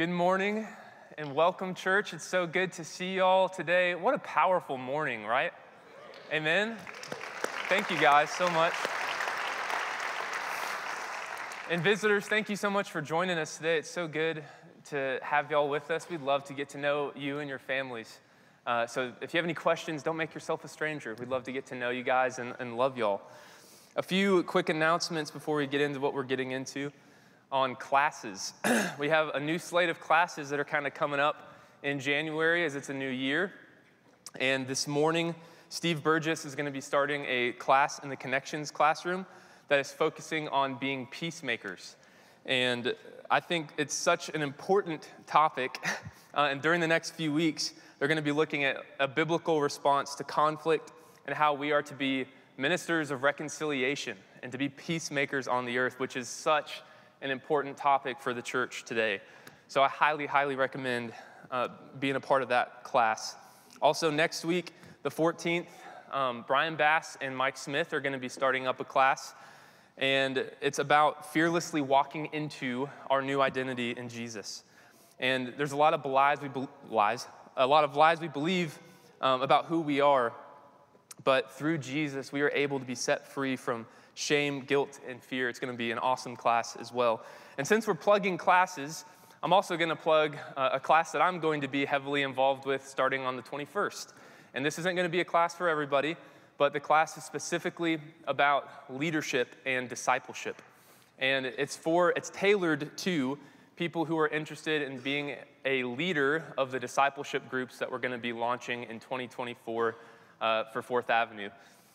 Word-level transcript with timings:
Good 0.00 0.08
morning 0.08 0.66
and 1.18 1.34
welcome, 1.34 1.74
church. 1.74 2.14
It's 2.14 2.24
so 2.24 2.46
good 2.46 2.72
to 2.72 2.84
see 2.84 3.16
y'all 3.16 3.50
today. 3.50 3.94
What 3.94 4.14
a 4.14 4.18
powerful 4.20 4.78
morning, 4.78 5.26
right? 5.26 5.52
Amen. 6.32 6.78
Thank 7.68 7.90
you 7.90 8.00
guys 8.00 8.30
so 8.30 8.48
much. 8.48 8.72
And 11.68 11.82
visitors, 11.82 12.24
thank 12.24 12.48
you 12.48 12.56
so 12.56 12.70
much 12.70 12.90
for 12.90 13.02
joining 13.02 13.36
us 13.36 13.58
today. 13.58 13.76
It's 13.76 13.90
so 13.90 14.08
good 14.08 14.42
to 14.88 15.18
have 15.20 15.50
y'all 15.50 15.68
with 15.68 15.90
us. 15.90 16.08
We'd 16.08 16.22
love 16.22 16.44
to 16.44 16.54
get 16.54 16.70
to 16.70 16.78
know 16.78 17.12
you 17.14 17.40
and 17.40 17.46
your 17.46 17.58
families. 17.58 18.20
Uh, 18.66 18.86
so 18.86 19.12
if 19.20 19.34
you 19.34 19.36
have 19.36 19.44
any 19.44 19.52
questions, 19.52 20.02
don't 20.02 20.16
make 20.16 20.32
yourself 20.32 20.64
a 20.64 20.68
stranger. 20.68 21.14
We'd 21.18 21.28
love 21.28 21.44
to 21.44 21.52
get 21.52 21.66
to 21.66 21.74
know 21.74 21.90
you 21.90 22.04
guys 22.04 22.38
and, 22.38 22.54
and 22.58 22.78
love 22.78 22.96
y'all. 22.96 23.20
A 23.96 24.02
few 24.02 24.44
quick 24.44 24.70
announcements 24.70 25.30
before 25.30 25.56
we 25.56 25.66
get 25.66 25.82
into 25.82 26.00
what 26.00 26.14
we're 26.14 26.22
getting 26.22 26.52
into 26.52 26.90
on 27.52 27.74
classes. 27.76 28.54
we 28.98 29.08
have 29.08 29.28
a 29.34 29.40
new 29.40 29.58
slate 29.58 29.88
of 29.88 30.00
classes 30.00 30.50
that 30.50 30.60
are 30.60 30.64
kind 30.64 30.86
of 30.86 30.94
coming 30.94 31.20
up 31.20 31.54
in 31.82 31.98
January 31.98 32.64
as 32.64 32.74
it's 32.74 32.88
a 32.90 32.94
new 32.94 33.08
year. 33.08 33.52
And 34.38 34.66
this 34.66 34.86
morning, 34.86 35.34
Steve 35.68 36.02
Burgess 36.02 36.44
is 36.44 36.54
going 36.54 36.66
to 36.66 36.72
be 36.72 36.80
starting 36.80 37.24
a 37.26 37.52
class 37.52 37.98
in 38.00 38.08
the 38.08 38.16
Connections 38.16 38.70
classroom 38.70 39.26
that 39.68 39.80
is 39.80 39.90
focusing 39.90 40.48
on 40.48 40.74
being 40.76 41.06
peacemakers. 41.06 41.96
And 42.46 42.94
I 43.30 43.40
think 43.40 43.70
it's 43.76 43.94
such 43.94 44.28
an 44.30 44.42
important 44.42 45.08
topic. 45.26 45.78
Uh, 46.32 46.42
and 46.42 46.62
during 46.62 46.80
the 46.80 46.86
next 46.86 47.16
few 47.16 47.32
weeks, 47.32 47.72
they're 47.98 48.06
going 48.06 48.14
to 48.14 48.22
be 48.22 48.30
looking 48.30 48.62
at 48.62 48.76
a 49.00 49.08
biblical 49.08 49.60
response 49.60 50.14
to 50.14 50.22
conflict 50.22 50.92
and 51.26 51.34
how 51.34 51.52
we 51.52 51.72
are 51.72 51.82
to 51.82 51.92
be 51.92 52.24
ministers 52.56 53.10
of 53.10 53.24
reconciliation 53.24 54.16
and 54.44 54.52
to 54.52 54.56
be 54.56 54.68
peacemakers 54.68 55.48
on 55.48 55.64
the 55.64 55.76
earth, 55.76 55.98
which 55.98 56.16
is 56.16 56.28
such 56.28 56.82
an 57.22 57.30
important 57.30 57.76
topic 57.76 58.20
for 58.20 58.32
the 58.32 58.42
church 58.42 58.84
today. 58.84 59.20
So 59.68 59.82
I 59.82 59.88
highly, 59.88 60.26
highly 60.26 60.56
recommend 60.56 61.12
uh, 61.50 61.68
being 61.98 62.16
a 62.16 62.20
part 62.20 62.42
of 62.42 62.48
that 62.48 62.82
class. 62.82 63.36
Also, 63.82 64.10
next 64.10 64.44
week, 64.44 64.72
the 65.02 65.10
14th, 65.10 65.66
um, 66.12 66.44
Brian 66.46 66.76
Bass 66.76 67.18
and 67.20 67.36
Mike 67.36 67.56
Smith 67.56 67.92
are 67.92 68.00
going 68.00 68.12
to 68.12 68.18
be 68.18 68.28
starting 68.28 68.66
up 68.66 68.80
a 68.80 68.84
class, 68.84 69.34
and 69.98 70.50
it's 70.60 70.78
about 70.78 71.32
fearlessly 71.32 71.80
walking 71.80 72.26
into 72.32 72.88
our 73.10 73.22
new 73.22 73.40
identity 73.40 73.92
in 73.92 74.08
Jesus. 74.08 74.64
And 75.18 75.52
there's 75.58 75.72
a 75.72 75.76
lot 75.76 75.92
of 75.92 76.04
lies 76.06 76.40
we 76.40 76.48
be- 76.48 76.68
lies, 76.88 77.26
a 77.56 77.66
lot 77.66 77.84
of 77.84 77.96
lies 77.96 78.20
we 78.20 78.28
believe 78.28 78.78
um, 79.20 79.42
about 79.42 79.66
who 79.66 79.80
we 79.80 80.00
are, 80.00 80.32
but 81.22 81.52
through 81.52 81.78
Jesus, 81.78 82.32
we 82.32 82.40
are 82.40 82.50
able 82.50 82.78
to 82.78 82.86
be 82.86 82.94
set 82.94 83.26
free 83.26 83.56
from 83.56 83.86
shame, 84.20 84.60
guilt, 84.60 85.00
and 85.08 85.22
fear. 85.22 85.48
It's 85.48 85.58
going 85.58 85.72
to 85.72 85.78
be 85.78 85.90
an 85.90 85.98
awesome 85.98 86.36
class 86.36 86.76
as 86.76 86.92
well. 86.92 87.24
And 87.56 87.66
since 87.66 87.86
we're 87.86 87.94
plugging 87.94 88.36
classes, 88.36 89.04
I'm 89.42 89.52
also 89.52 89.76
going 89.78 89.88
to 89.88 89.96
plug 89.96 90.36
uh, 90.56 90.70
a 90.74 90.80
class 90.80 91.12
that 91.12 91.22
I'm 91.22 91.40
going 91.40 91.62
to 91.62 91.68
be 91.68 91.86
heavily 91.86 92.22
involved 92.22 92.66
with 92.66 92.86
starting 92.86 93.22
on 93.22 93.36
the 93.36 93.42
21st. 93.42 94.12
And 94.52 94.64
this 94.64 94.78
isn't 94.78 94.94
going 94.94 95.06
to 95.06 95.10
be 95.10 95.20
a 95.20 95.24
class 95.24 95.54
for 95.54 95.68
everybody, 95.68 96.16
but 96.58 96.74
the 96.74 96.80
class 96.80 97.16
is 97.16 97.24
specifically 97.24 97.98
about 98.26 98.68
leadership 98.90 99.56
and 99.64 99.88
discipleship. 99.88 100.60
And 101.18 101.46
it's 101.46 101.76
for, 101.76 102.10
it's 102.10 102.30
tailored 102.30 102.96
to 102.98 103.38
people 103.76 104.04
who 104.04 104.18
are 104.18 104.28
interested 104.28 104.82
in 104.82 104.98
being 104.98 105.36
a 105.64 105.84
leader 105.84 106.52
of 106.58 106.70
the 106.72 106.78
discipleship 106.78 107.48
groups 107.48 107.78
that 107.78 107.90
we're 107.90 107.98
going 107.98 108.12
to 108.12 108.18
be 108.18 108.34
launching 108.34 108.82
in 108.82 109.00
2024 109.00 109.96
uh, 110.40 110.64
for 110.64 110.82
Fourth 110.82 111.08
Avenue. 111.08 111.48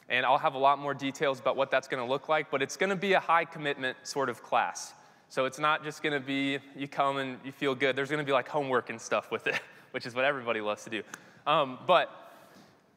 And 0.08 0.26
I'll 0.26 0.38
have 0.38 0.54
a 0.54 0.60
lot 0.60 0.78
more 0.78 0.94
details 0.94 1.40
about 1.40 1.56
what 1.56 1.72
that's 1.72 1.88
going 1.88 2.04
to 2.04 2.10
look 2.10 2.30
like, 2.30 2.52
but 2.52 2.62
it's 2.62 2.78
going 2.78 2.92
to 2.92 2.96
be 2.96 3.14
a 3.14 3.20
high 3.20 3.46
commitment 3.46 3.98
sort 4.04 4.30
of 4.30 4.44
class. 4.44 4.94
So 5.30 5.46
it's 5.46 5.60
not 5.60 5.84
just 5.84 6.04
going 6.04 6.14
to 6.14 6.20
be 6.20 6.60
you 6.76 6.88
come 6.88 7.18
and 7.18 7.40
you 7.44 7.52
feel 7.52 7.74
good. 7.74 7.96
There's 7.96 8.10
going 8.10 8.20
to 8.20 8.26
be 8.26 8.32
like 8.32 8.48
homework 8.48 8.90
and 8.90 9.02
stuff 9.02 9.32
with 9.32 9.48
it, 9.48 9.60
which 9.92 10.06
is 10.06 10.14
what 10.14 10.26
everybody 10.26 10.62
loves 10.62 10.84
to 10.84 10.90
do. 10.90 11.04
Um, 11.48 11.80
but, 11.88 12.10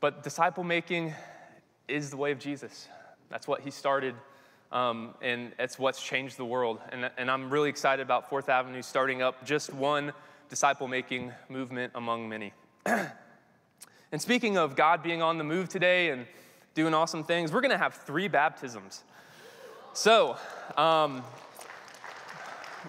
but 0.00 0.22
disciple 0.22 0.64
making 0.64 1.14
is 1.86 2.10
the 2.10 2.16
way 2.16 2.32
of 2.32 2.38
Jesus. 2.38 2.88
That's 3.30 3.48
what 3.48 3.62
he 3.62 3.70
started, 3.70 4.14
um, 4.72 5.14
and 5.20 5.52
it's 5.58 5.78
what's 5.78 6.02
changed 6.02 6.36
the 6.36 6.44
world. 6.44 6.80
And, 6.91 7.10
and 7.16 7.30
I'm 7.30 7.50
really 7.50 7.68
excited 7.68 8.02
about 8.02 8.28
Fourth 8.28 8.48
Avenue 8.48 8.82
starting 8.82 9.22
up 9.22 9.44
just 9.44 9.72
one 9.72 10.12
disciple 10.48 10.88
making 10.88 11.32
movement 11.48 11.92
among 11.94 12.28
many. 12.28 12.52
and 12.86 14.20
speaking 14.20 14.56
of 14.56 14.76
God 14.76 15.02
being 15.02 15.20
on 15.20 15.38
the 15.38 15.44
move 15.44 15.68
today 15.68 16.10
and 16.10 16.26
doing 16.78 16.94
awesome 16.94 17.25
things. 17.25 17.50
We're 17.50 17.61
going 17.61 17.72
to 17.72 17.77
have 17.77 17.94
three 17.94 18.28
baptisms. 18.28 19.03
So, 19.94 20.37
um, 20.77 21.25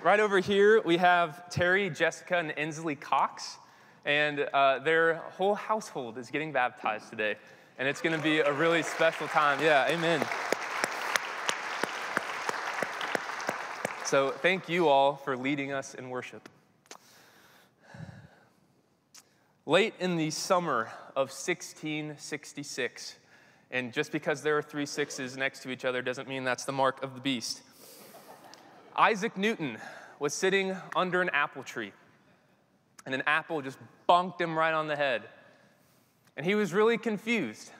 right 0.03 0.19
over 0.19 0.37
here, 0.37 0.79
we 0.83 0.97
have 0.97 1.49
Terry, 1.49 1.89
Jessica, 1.89 2.37
and 2.37 2.51
Inslee 2.51 2.99
Cox. 2.99 3.57
And 4.05 4.41
uh, 4.41 4.77
their 4.77 5.15
whole 5.15 5.55
household 5.55 6.19
is 6.19 6.29
getting 6.29 6.51
baptized 6.51 7.09
today. 7.09 7.35
And 7.79 7.87
it's 7.87 7.99
going 7.99 8.15
to 8.15 8.21
be 8.21 8.41
a 8.41 8.53
really 8.53 8.83
special 8.83 9.27
time. 9.29 9.59
Yeah, 9.59 9.89
amen. 9.89 10.19
So, 14.05 14.29
thank 14.29 14.69
you 14.69 14.87
all 14.87 15.15
for 15.15 15.35
leading 15.35 15.71
us 15.71 15.95
in 15.95 16.11
worship. 16.11 16.47
Late 19.65 19.95
in 19.99 20.15
the 20.15 20.29
summer 20.29 20.91
of 21.15 21.29
1666, 21.29 23.15
and 23.71 23.93
just 23.93 24.11
because 24.11 24.41
there 24.41 24.57
are 24.57 24.61
three 24.61 24.85
sixes 24.85 25.37
next 25.37 25.61
to 25.63 25.69
each 25.69 25.85
other 25.85 26.01
doesn't 26.01 26.27
mean 26.27 26.43
that's 26.43 26.65
the 26.65 26.71
mark 26.71 27.03
of 27.03 27.13
the 27.13 27.21
beast. 27.21 27.61
Isaac 28.95 29.37
Newton 29.37 29.77
was 30.19 30.33
sitting 30.33 30.75
under 30.95 31.21
an 31.21 31.29
apple 31.31 31.63
tree, 31.63 31.93
and 33.05 33.15
an 33.15 33.23
apple 33.27 33.61
just 33.61 33.77
bonked 34.07 34.41
him 34.41 34.57
right 34.57 34.73
on 34.73 34.87
the 34.87 34.95
head. 34.95 35.23
And 36.35 36.45
he 36.45 36.55
was 36.55 36.73
really 36.73 36.97
confused. 36.97 37.71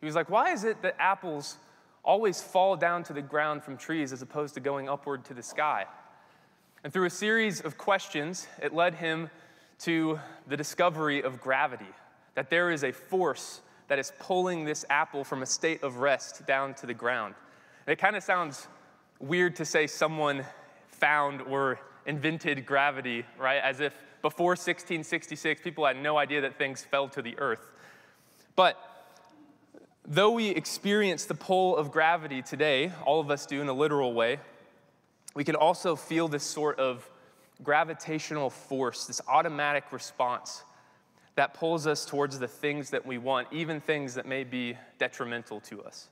He 0.00 0.06
was 0.06 0.14
like, 0.14 0.28
Why 0.28 0.52
is 0.52 0.64
it 0.64 0.82
that 0.82 0.96
apples 0.98 1.56
always 2.04 2.42
fall 2.42 2.76
down 2.76 3.02
to 3.04 3.12
the 3.12 3.22
ground 3.22 3.62
from 3.62 3.76
trees 3.76 4.12
as 4.12 4.22
opposed 4.22 4.54
to 4.54 4.60
going 4.60 4.88
upward 4.88 5.24
to 5.26 5.34
the 5.34 5.42
sky? 5.42 5.86
And 6.84 6.92
through 6.92 7.06
a 7.06 7.10
series 7.10 7.60
of 7.60 7.78
questions, 7.78 8.46
it 8.62 8.74
led 8.74 8.94
him 8.94 9.30
to 9.80 10.18
the 10.46 10.56
discovery 10.56 11.22
of 11.22 11.40
gravity, 11.40 11.92
that 12.34 12.50
there 12.50 12.70
is 12.70 12.84
a 12.84 12.92
force 12.92 13.60
that 13.88 13.98
is 13.98 14.12
pulling 14.18 14.64
this 14.64 14.84
apple 14.90 15.24
from 15.24 15.42
a 15.42 15.46
state 15.46 15.82
of 15.82 15.98
rest 15.98 16.46
down 16.46 16.74
to 16.74 16.86
the 16.86 16.94
ground. 16.94 17.34
And 17.86 17.92
it 17.92 18.00
kind 18.00 18.16
of 18.16 18.22
sounds 18.22 18.66
weird 19.20 19.56
to 19.56 19.64
say 19.64 19.86
someone 19.86 20.44
found 20.88 21.42
or 21.42 21.78
invented 22.06 22.66
gravity, 22.66 23.24
right? 23.38 23.60
As 23.62 23.80
if 23.80 23.94
before 24.22 24.50
1666, 24.50 25.62
people 25.62 25.86
had 25.86 25.96
no 25.96 26.16
idea 26.16 26.40
that 26.40 26.58
things 26.58 26.82
fell 26.82 27.08
to 27.10 27.22
the 27.22 27.38
earth. 27.38 27.70
But 28.56 28.78
though 30.04 30.30
we 30.30 30.48
experience 30.48 31.26
the 31.26 31.34
pull 31.34 31.76
of 31.76 31.92
gravity 31.92 32.42
today, 32.42 32.92
all 33.04 33.20
of 33.20 33.30
us 33.30 33.46
do 33.46 33.60
in 33.60 33.68
a 33.68 33.72
literal 33.72 34.14
way, 34.14 34.40
we 35.34 35.44
can 35.44 35.54
also 35.54 35.94
feel 35.96 36.28
this 36.28 36.42
sort 36.42 36.78
of 36.80 37.08
gravitational 37.62 38.50
force, 38.50 39.06
this 39.06 39.20
automatic 39.28 39.92
response 39.92 40.64
that 41.36 41.54
pulls 41.54 41.86
us 41.86 42.04
towards 42.04 42.38
the 42.38 42.48
things 42.48 42.90
that 42.90 43.06
we 43.06 43.18
want, 43.18 43.46
even 43.52 43.80
things 43.80 44.14
that 44.14 44.26
may 44.26 44.42
be 44.42 44.76
detrimental 44.98 45.60
to 45.60 45.82
us. 45.82 46.08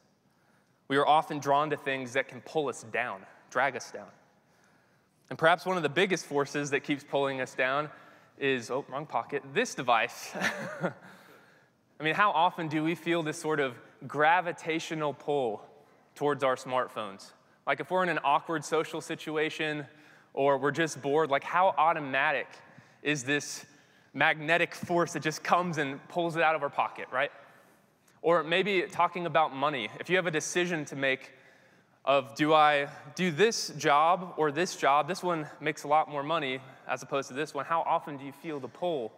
We 0.89 0.97
are 0.99 1.07
often 1.07 1.39
drawn 1.39 1.71
to 1.71 1.77
things 1.77 2.13
that 2.13 2.29
can 2.29 2.43
pull 2.43 2.69
us 2.69 2.85
down, 2.93 3.23
drag 3.51 3.75
us 3.75 3.91
down. 3.91 4.09
And 5.31 5.39
perhaps 5.39 5.65
one 5.65 5.79
of 5.79 5.83
the 5.83 5.89
biggest 5.89 6.27
forces 6.27 6.71
that 6.71 6.81
keeps 6.81 7.03
pulling 7.03 7.41
us 7.41 7.55
down 7.55 7.89
is, 8.39 8.71
oh, 8.71 8.85
wrong 8.91 9.07
pocket, 9.07 9.43
this 9.55 9.75
device. 9.75 10.33
I 12.01 12.03
mean, 12.03 12.15
how 12.15 12.31
often 12.31 12.69
do 12.69 12.85
we 12.85 12.95
feel 12.95 13.23
this 13.23 13.41
sort 13.41 13.61
of 13.61 13.77
gravitational 14.07 15.15
pull 15.15 15.63
towards 16.15 16.45
our 16.45 16.57
smartphones? 16.57 17.31
Like 17.67 17.81
if 17.81 17.91
we're 17.91 18.03
in 18.03 18.11
an 18.11 18.19
awkward 18.23 18.63
social 18.63 19.01
situation 19.01 19.87
or 20.35 20.59
we're 20.59 20.71
just 20.71 21.01
bored, 21.01 21.31
like 21.31 21.45
how 21.45 21.75
automatic 21.79 22.49
is 23.03 23.25
this 23.25 23.65
magnetic 24.15 24.75
force 24.75 25.13
that 25.13 25.23
just 25.23 25.43
comes 25.43 25.79
and 25.79 26.07
pulls 26.09 26.37
it 26.37 26.43
out 26.43 26.55
of 26.55 26.63
our 26.63 26.71
pocket, 26.71 27.09
right? 27.13 27.33
Or 28.23 28.43
maybe 28.43 28.83
talking 28.83 29.27
about 29.27 29.55
money. 29.55 29.91
If 30.01 30.09
you 30.09 30.17
have 30.17 30.27
a 30.27 30.31
decision 30.31 30.85
to 30.87 30.97
make 30.97 31.33
of 32.05 32.35
do 32.35 32.53
I 32.55 32.89
do 33.15 33.31
this 33.31 33.69
job 33.71 34.35
or 34.37 34.53
this 34.53 34.77
job, 34.77 35.09
this 35.09 35.23
one 35.23 35.47
makes 35.61 35.85
a 35.85 35.89
lot 35.89 36.09
more 36.09 36.23
money 36.23 36.61
as 36.87 37.03
opposed 37.03 37.29
to 37.29 37.35
this 37.35 37.55
one, 37.55 37.65
how 37.65 37.81
often 37.83 38.17
do 38.17 38.25
you 38.25 38.33
feel 38.33 38.61
the 38.61 38.69
pull 38.69 39.13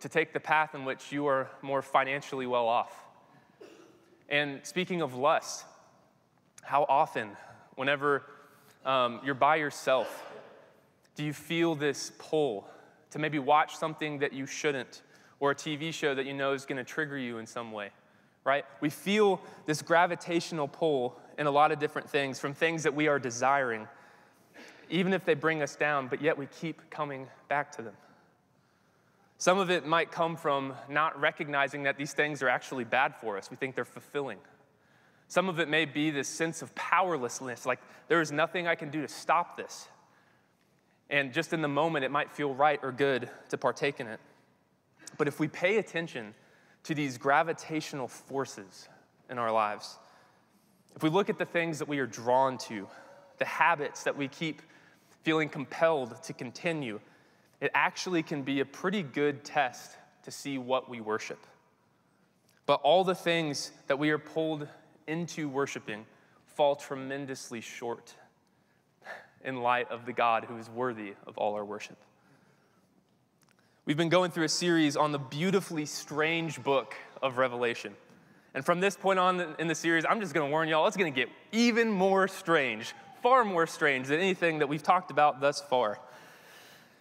to 0.00 0.08
take 0.08 0.32
the 0.32 0.40
path 0.40 0.74
in 0.74 0.84
which 0.84 1.12
you 1.12 1.26
are 1.26 1.48
more 1.62 1.82
financially 1.82 2.46
well 2.46 2.66
off? 2.66 2.92
And 4.28 4.60
speaking 4.64 5.02
of 5.02 5.14
lust, 5.14 5.64
how 6.62 6.84
often, 6.88 7.30
whenever 7.76 8.24
um, 8.84 9.20
you're 9.24 9.34
by 9.34 9.56
yourself, 9.56 10.24
do 11.14 11.24
you 11.24 11.32
feel 11.32 11.76
this 11.76 12.10
pull 12.18 12.68
to 13.16 13.22
maybe 13.22 13.38
watch 13.38 13.78
something 13.78 14.18
that 14.18 14.34
you 14.34 14.44
shouldn't, 14.44 15.00
or 15.40 15.52
a 15.52 15.54
TV 15.54 15.90
show 15.90 16.14
that 16.14 16.26
you 16.26 16.34
know 16.34 16.52
is 16.52 16.66
going 16.66 16.76
to 16.76 16.84
trigger 16.84 17.16
you 17.16 17.38
in 17.38 17.46
some 17.46 17.72
way, 17.72 17.88
right? 18.44 18.66
We 18.82 18.90
feel 18.90 19.40
this 19.64 19.80
gravitational 19.80 20.68
pull 20.68 21.18
in 21.38 21.46
a 21.46 21.50
lot 21.50 21.72
of 21.72 21.78
different 21.78 22.10
things 22.10 22.38
from 22.38 22.52
things 22.52 22.82
that 22.82 22.94
we 22.94 23.08
are 23.08 23.18
desiring. 23.18 23.88
even 24.90 25.14
if 25.14 25.24
they 25.24 25.32
bring 25.32 25.62
us 25.62 25.76
down, 25.76 26.08
but 26.08 26.20
yet 26.20 26.36
we 26.36 26.46
keep 26.46 26.90
coming 26.90 27.26
back 27.48 27.72
to 27.72 27.82
them. 27.82 27.94
Some 29.38 29.58
of 29.58 29.70
it 29.70 29.86
might 29.86 30.12
come 30.12 30.36
from 30.36 30.74
not 30.88 31.18
recognizing 31.18 31.84
that 31.84 31.96
these 31.96 32.12
things 32.12 32.42
are 32.42 32.50
actually 32.50 32.84
bad 32.84 33.14
for 33.16 33.38
us. 33.38 33.50
We 33.50 33.56
think 33.56 33.74
they're 33.74 33.84
fulfilling. 33.86 34.38
Some 35.28 35.48
of 35.48 35.58
it 35.58 35.68
may 35.68 35.86
be 35.86 36.10
this 36.10 36.28
sense 36.28 36.60
of 36.60 36.74
powerlessness, 36.74 37.64
like 37.64 37.80
there 38.08 38.20
is 38.20 38.30
nothing 38.30 38.68
I 38.68 38.74
can 38.74 38.90
do 38.90 39.00
to 39.00 39.08
stop 39.08 39.56
this. 39.56 39.88
And 41.08 41.32
just 41.32 41.52
in 41.52 41.62
the 41.62 41.68
moment, 41.68 42.04
it 42.04 42.10
might 42.10 42.30
feel 42.32 42.54
right 42.54 42.80
or 42.82 42.92
good 42.92 43.30
to 43.50 43.58
partake 43.58 44.00
in 44.00 44.06
it. 44.06 44.20
But 45.18 45.28
if 45.28 45.38
we 45.38 45.48
pay 45.48 45.78
attention 45.78 46.34
to 46.84 46.94
these 46.94 47.16
gravitational 47.18 48.08
forces 48.08 48.88
in 49.30 49.38
our 49.38 49.52
lives, 49.52 49.98
if 50.94 51.02
we 51.02 51.10
look 51.10 51.30
at 51.30 51.38
the 51.38 51.44
things 51.44 51.78
that 51.78 51.88
we 51.88 51.98
are 51.98 52.06
drawn 52.06 52.58
to, 52.58 52.88
the 53.38 53.44
habits 53.44 54.02
that 54.04 54.16
we 54.16 54.28
keep 54.28 54.62
feeling 55.22 55.48
compelled 55.48 56.22
to 56.22 56.32
continue, 56.32 57.00
it 57.60 57.70
actually 57.74 58.22
can 58.22 58.42
be 58.42 58.60
a 58.60 58.64
pretty 58.64 59.02
good 59.02 59.44
test 59.44 59.96
to 60.24 60.30
see 60.30 60.58
what 60.58 60.88
we 60.88 61.00
worship. 61.00 61.46
But 62.66 62.80
all 62.82 63.04
the 63.04 63.14
things 63.14 63.70
that 63.86 63.98
we 63.98 64.10
are 64.10 64.18
pulled 64.18 64.66
into 65.06 65.48
worshiping 65.48 66.04
fall 66.46 66.74
tremendously 66.74 67.60
short 67.60 68.14
in 69.44 69.62
light 69.62 69.90
of 69.90 70.06
the 70.06 70.12
God 70.12 70.44
who 70.44 70.56
is 70.56 70.68
worthy 70.68 71.14
of 71.26 71.38
all 71.38 71.54
our 71.54 71.64
worship. 71.64 71.96
We've 73.84 73.96
been 73.96 74.08
going 74.08 74.32
through 74.32 74.44
a 74.44 74.48
series 74.48 74.96
on 74.96 75.12
the 75.12 75.18
beautifully 75.18 75.86
strange 75.86 76.62
book 76.62 76.94
of 77.22 77.38
Revelation. 77.38 77.94
And 78.54 78.64
from 78.64 78.80
this 78.80 78.96
point 78.96 79.18
on 79.18 79.54
in 79.58 79.68
the 79.68 79.74
series, 79.74 80.04
I'm 80.04 80.20
just 80.20 80.34
going 80.34 80.46
to 80.46 80.50
warn 80.50 80.68
y'all, 80.68 80.86
it's 80.86 80.96
going 80.96 81.12
to 81.12 81.14
get 81.14 81.28
even 81.52 81.90
more 81.90 82.26
strange, 82.26 82.94
far 83.22 83.44
more 83.44 83.66
strange 83.66 84.08
than 84.08 84.18
anything 84.18 84.58
that 84.58 84.68
we've 84.68 84.82
talked 84.82 85.10
about 85.10 85.40
thus 85.40 85.60
far. 85.60 86.00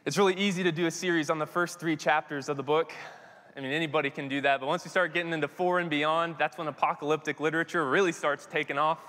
It's 0.05 0.17
really 0.17 0.35
easy 0.35 0.61
to 0.63 0.71
do 0.71 0.85
a 0.85 0.91
series 0.91 1.31
on 1.31 1.39
the 1.39 1.47
first 1.47 1.79
three 1.79 1.95
chapters 1.95 2.49
of 2.49 2.57
the 2.57 2.63
book. 2.63 2.93
I 3.57 3.61
mean, 3.61 3.71
anybody 3.71 4.09
can 4.09 4.27
do 4.27 4.41
that, 4.41 4.59
but 4.59 4.67
once 4.67 4.83
we 4.83 4.89
start 4.89 5.13
getting 5.13 5.31
into 5.31 5.47
four 5.47 5.79
and 5.79 5.89
beyond, 5.89 6.35
that's 6.37 6.57
when 6.57 6.67
apocalyptic 6.67 7.39
literature 7.39 7.89
really 7.89 8.11
starts 8.11 8.45
taking 8.45 8.77
off. 8.77 8.99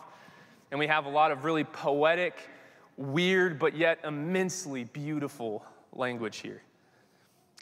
And 0.70 0.78
we 0.78 0.86
have 0.86 1.04
a 1.04 1.10
lot 1.10 1.32
of 1.32 1.44
really 1.44 1.64
poetic, 1.64 2.38
weird, 2.96 3.58
but 3.58 3.76
yet 3.76 4.00
immensely 4.04 4.84
beautiful 4.84 5.64
language 5.92 6.38
here. 6.38 6.62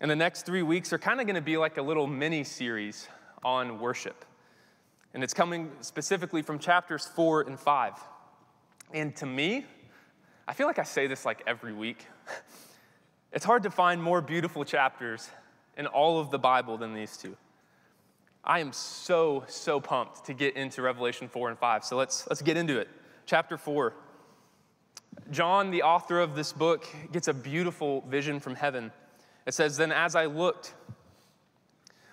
And 0.00 0.10
the 0.10 0.16
next 0.16 0.44
three 0.46 0.62
weeks 0.62 0.92
are 0.92 0.98
kind 0.98 1.20
of 1.20 1.26
going 1.26 1.36
to 1.36 1.42
be 1.42 1.56
like 1.56 1.78
a 1.78 1.82
little 1.82 2.06
mini 2.06 2.44
series 2.44 3.08
on 3.44 3.78
worship. 3.78 4.24
And 5.12 5.22
it's 5.22 5.34
coming 5.34 5.70
specifically 5.80 6.42
from 6.42 6.58
chapters 6.58 7.06
four 7.06 7.42
and 7.42 7.58
five. 7.58 7.94
And 8.92 9.14
to 9.16 9.26
me, 9.26 9.64
I 10.46 10.52
feel 10.52 10.66
like 10.66 10.78
I 10.78 10.84
say 10.84 11.06
this 11.06 11.24
like 11.24 11.42
every 11.46 11.72
week. 11.72 12.06
It's 13.34 13.44
hard 13.44 13.64
to 13.64 13.70
find 13.70 14.00
more 14.00 14.20
beautiful 14.20 14.64
chapters 14.64 15.28
in 15.76 15.88
all 15.88 16.20
of 16.20 16.30
the 16.30 16.38
Bible 16.38 16.78
than 16.78 16.94
these 16.94 17.16
two. 17.16 17.36
I 18.44 18.60
am 18.60 18.72
so, 18.72 19.42
so 19.48 19.80
pumped 19.80 20.26
to 20.26 20.34
get 20.34 20.54
into 20.54 20.82
Revelation 20.82 21.26
4 21.26 21.50
and 21.50 21.58
5. 21.58 21.84
So 21.84 21.96
let's, 21.96 22.28
let's 22.28 22.42
get 22.42 22.56
into 22.56 22.78
it. 22.78 22.88
Chapter 23.26 23.58
4. 23.58 23.92
John, 25.30 25.70
the 25.70 25.82
author 25.82 26.20
of 26.20 26.34
this 26.34 26.52
book, 26.52 26.86
gets 27.12 27.28
a 27.28 27.34
beautiful 27.34 28.02
vision 28.02 28.40
from 28.40 28.54
heaven. 28.54 28.92
It 29.46 29.54
says, 29.54 29.76
Then 29.76 29.92
as 29.92 30.14
I 30.14 30.26
looked, 30.26 30.74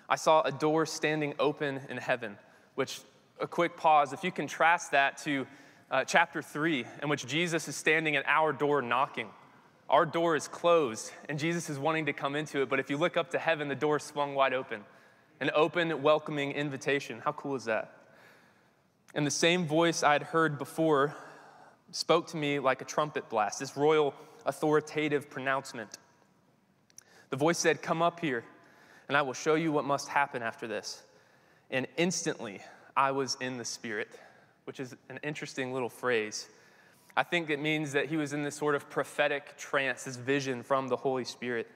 I 0.08 0.16
saw 0.16 0.42
a 0.42 0.52
door 0.52 0.86
standing 0.86 1.34
open 1.38 1.80
in 1.88 1.96
heaven, 1.96 2.36
which, 2.74 3.00
a 3.40 3.46
quick 3.46 3.76
pause, 3.76 4.12
if 4.12 4.24
you 4.24 4.30
contrast 4.30 4.90
that 4.92 5.18
to 5.18 5.46
uh, 5.90 6.04
chapter 6.04 6.42
3, 6.42 6.84
in 7.02 7.08
which 7.08 7.26
Jesus 7.26 7.68
is 7.68 7.76
standing 7.76 8.16
at 8.16 8.24
our 8.26 8.52
door 8.52 8.80
knocking. 8.82 9.28
Our 9.90 10.06
door 10.06 10.36
is 10.36 10.48
closed, 10.48 11.12
and 11.28 11.38
Jesus 11.38 11.68
is 11.68 11.78
wanting 11.78 12.06
to 12.06 12.14
come 12.14 12.34
into 12.34 12.62
it. 12.62 12.70
But 12.70 12.80
if 12.80 12.88
you 12.88 12.96
look 12.96 13.16
up 13.18 13.30
to 13.32 13.38
heaven, 13.38 13.68
the 13.68 13.74
door 13.74 13.98
swung 13.98 14.34
wide 14.34 14.54
open 14.54 14.84
an 15.42 15.50
open, 15.56 16.02
welcoming 16.02 16.52
invitation. 16.52 17.20
How 17.24 17.32
cool 17.32 17.56
is 17.56 17.64
that? 17.64 17.92
And 19.12 19.26
the 19.26 19.30
same 19.30 19.66
voice 19.66 20.04
I'd 20.04 20.22
heard 20.22 20.56
before 20.56 21.16
spoke 21.92 22.26
to 22.28 22.36
me 22.36 22.58
like 22.58 22.82
a 22.82 22.84
trumpet 22.84 23.28
blast, 23.28 23.60
this 23.60 23.76
royal 23.76 24.14
authoritative 24.44 25.30
pronouncement. 25.30 25.98
The 27.30 27.36
voice 27.36 27.58
said, 27.58 27.80
Come 27.80 28.02
up 28.02 28.20
here, 28.20 28.44
and 29.08 29.16
I 29.16 29.22
will 29.22 29.32
show 29.32 29.54
you 29.54 29.72
what 29.72 29.84
must 29.84 30.08
happen 30.08 30.42
after 30.42 30.66
this. 30.66 31.02
And 31.70 31.86
instantly, 31.96 32.60
I 32.96 33.12
was 33.12 33.36
in 33.40 33.56
the 33.56 33.64
Spirit, 33.64 34.08
which 34.64 34.80
is 34.80 34.94
an 35.08 35.18
interesting 35.22 35.72
little 35.72 35.88
phrase. 35.88 36.48
I 37.16 37.22
think 37.22 37.50
it 37.50 37.60
means 37.60 37.92
that 37.92 38.06
he 38.06 38.16
was 38.16 38.32
in 38.32 38.42
this 38.42 38.56
sort 38.56 38.74
of 38.74 38.88
prophetic 38.90 39.56
trance, 39.56 40.04
this 40.04 40.16
vision 40.16 40.62
from 40.62 40.88
the 40.88 40.96
Holy 40.96 41.24
Spirit. 41.24 41.70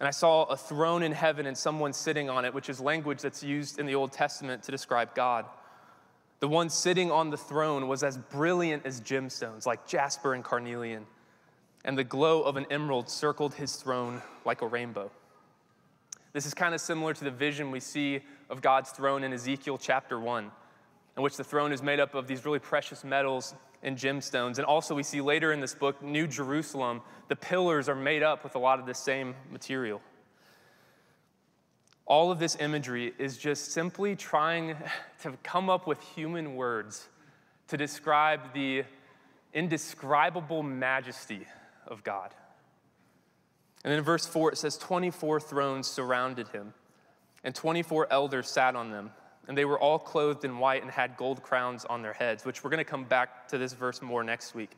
And 0.00 0.06
I 0.06 0.10
saw 0.10 0.44
a 0.44 0.56
throne 0.56 1.02
in 1.02 1.12
heaven 1.12 1.46
and 1.46 1.56
someone 1.56 1.92
sitting 1.92 2.30
on 2.30 2.44
it, 2.44 2.54
which 2.54 2.68
is 2.68 2.80
language 2.80 3.20
that's 3.20 3.42
used 3.42 3.78
in 3.78 3.86
the 3.86 3.94
Old 3.94 4.12
Testament 4.12 4.62
to 4.64 4.70
describe 4.70 5.14
God. 5.14 5.44
The 6.40 6.48
one 6.48 6.70
sitting 6.70 7.10
on 7.10 7.30
the 7.30 7.36
throne 7.36 7.88
was 7.88 8.02
as 8.02 8.16
brilliant 8.16 8.86
as 8.86 9.00
gemstones, 9.00 9.66
like 9.66 9.86
jasper 9.88 10.34
and 10.34 10.44
carnelian, 10.44 11.06
and 11.84 11.98
the 11.98 12.04
glow 12.04 12.42
of 12.42 12.56
an 12.56 12.66
emerald 12.70 13.08
circled 13.08 13.54
his 13.54 13.74
throne 13.76 14.22
like 14.44 14.62
a 14.62 14.66
rainbow. 14.66 15.10
This 16.32 16.46
is 16.46 16.54
kind 16.54 16.74
of 16.74 16.80
similar 16.80 17.14
to 17.14 17.24
the 17.24 17.30
vision 17.30 17.70
we 17.70 17.80
see 17.80 18.20
of 18.50 18.62
God's 18.62 18.90
throne 18.90 19.24
in 19.24 19.32
Ezekiel 19.32 19.78
chapter 19.78 20.20
1, 20.20 20.50
in 21.16 21.22
which 21.22 21.36
the 21.36 21.44
throne 21.44 21.72
is 21.72 21.82
made 21.82 21.98
up 21.98 22.14
of 22.14 22.28
these 22.28 22.44
really 22.44 22.60
precious 22.60 23.02
metals 23.02 23.54
and 23.82 23.96
gemstones. 23.96 24.58
And 24.58 24.64
also, 24.64 24.94
we 24.94 25.02
see 25.02 25.20
later 25.20 25.52
in 25.52 25.60
this 25.60 25.74
book, 25.74 26.00
New 26.02 26.28
Jerusalem, 26.28 27.00
the 27.28 27.36
pillars 27.36 27.88
are 27.88 27.96
made 27.96 28.22
up 28.22 28.44
with 28.44 28.54
a 28.54 28.58
lot 28.58 28.78
of 28.78 28.86
the 28.86 28.94
same 28.94 29.34
material. 29.50 30.00
All 32.08 32.32
of 32.32 32.40
this 32.40 32.56
imagery 32.58 33.14
is 33.18 33.38
just 33.38 33.70
simply 33.70 34.16
trying 34.16 34.76
to 35.22 35.32
come 35.44 35.70
up 35.70 35.86
with 35.86 36.00
human 36.02 36.56
words 36.56 37.06
to 37.68 37.76
describe 37.76 38.52
the 38.52 38.82
indescribable 39.54 40.64
majesty 40.64 41.46
of 41.86 42.02
God. 42.02 42.34
And 43.84 43.92
then 43.92 43.98
in 43.98 44.04
verse 44.04 44.26
4, 44.26 44.52
it 44.52 44.58
says 44.58 44.76
24 44.76 45.38
thrones 45.38 45.86
surrounded 45.86 46.48
him, 46.48 46.74
and 47.44 47.54
24 47.54 48.08
elders 48.10 48.50
sat 48.50 48.74
on 48.74 48.90
them 48.90 49.10
and 49.48 49.56
they 49.56 49.64
were 49.64 49.78
all 49.80 49.98
clothed 49.98 50.44
in 50.44 50.58
white 50.58 50.82
and 50.82 50.90
had 50.90 51.16
gold 51.16 51.42
crowns 51.42 51.86
on 51.86 52.02
their 52.02 52.12
heads, 52.12 52.44
which 52.44 52.62
we're 52.62 52.70
going 52.70 52.78
to 52.78 52.84
come 52.84 53.04
back 53.04 53.48
to 53.48 53.56
this 53.56 53.72
verse 53.72 54.02
more 54.02 54.22
next 54.22 54.54
week. 54.54 54.70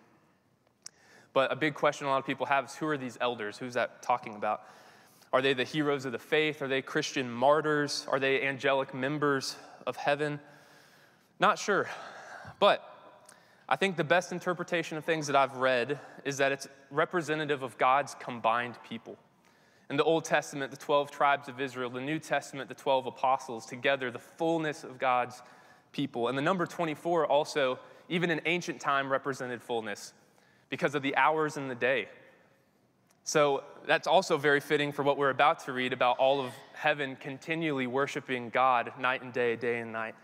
But 1.33 1.53
a 1.53 1.57
big 1.57 1.75
question 1.75 2.07
a 2.07 2.11
lot 2.11 2.19
of 2.19 2.27
people 2.27 2.47
have 2.47 2.67
is 2.67 2.77
who 2.77 2.87
are 2.87 2.97
these 2.97 3.19
elders? 3.21 3.59
Who's 3.59 3.75
that 3.75 4.01
talking 4.01 4.37
about? 4.37 4.63
Are 5.33 5.41
they 5.41 5.55
the 5.55 5.65
heroes 5.65 6.05
of 6.05 6.13
the 6.13 6.19
faith? 6.19 6.61
Are 6.61 6.69
they 6.69 6.83
Christian 6.83 7.31
martyrs? 7.31 8.07
Are 8.11 8.19
they 8.19 8.47
angelic 8.47 8.93
members 8.93 9.57
of 9.87 9.97
heaven? 9.97 10.41
Not 11.39 11.59
sure. 11.59 11.89
But 12.59 12.83
I 13.69 13.77
think 13.77 13.97
the 13.97 14.05
best 14.05 14.33
interpretation 14.33 14.99
of 14.99 15.05
things 15.05 15.29
that 15.29 15.37
I've 15.37 15.57
read 15.57 16.01
is 16.25 16.39
that 16.39 16.51
it's 16.51 16.67
representative 16.91 17.63
of 17.63 17.79
God's 17.79 18.17
combined 18.19 18.75
people. 18.89 19.17
In 19.89 19.97
the 19.97 20.05
Old 20.05 20.25
Testament, 20.25 20.71
the 20.71 20.77
12 20.77 21.11
tribes 21.11 21.49
of 21.49 21.61
Israel, 21.61 21.91
the 21.91 22.01
New 22.01 22.19
Testament, 22.19 22.69
the 22.69 22.75
12 22.75 23.07
apostles, 23.07 23.67
together, 23.67 24.11
the 24.11 24.19
fullness 24.19 24.83
of 24.83 24.99
God's 24.99 25.43
people. 25.93 26.29
And 26.29 26.37
the 26.37 26.43
number 26.43 26.67
24 26.67 27.27
also, 27.27 27.79
even 28.09 28.31
in 28.31 28.41
ancient 28.45 28.81
time, 28.81 29.11
represented 29.11 29.63
fullness 29.63 30.13
because 30.69 30.95
of 30.95 31.03
the 31.03 31.17
hours 31.17 31.57
in 31.57 31.69
the 31.69 31.75
day. 31.75 32.09
So 33.25 33.65
that's 33.87 34.07
also 34.07 34.37
very 34.37 34.61
fitting 34.61 34.93
for 34.93 35.03
what 35.03 35.19
we're 35.19 35.31
about 35.31 35.65
to 35.67 35.73
read 35.73 35.93
about 35.93 36.19
all 36.19 36.41
of 36.41 36.53
heaven 36.75 37.17
continually 37.17 37.87
worshiping 37.87 38.51
God 38.51 38.93
night 38.99 39.23
and 39.23 39.33
day, 39.33 39.57
day 39.57 39.79
and 39.81 39.93
night. 39.93 40.15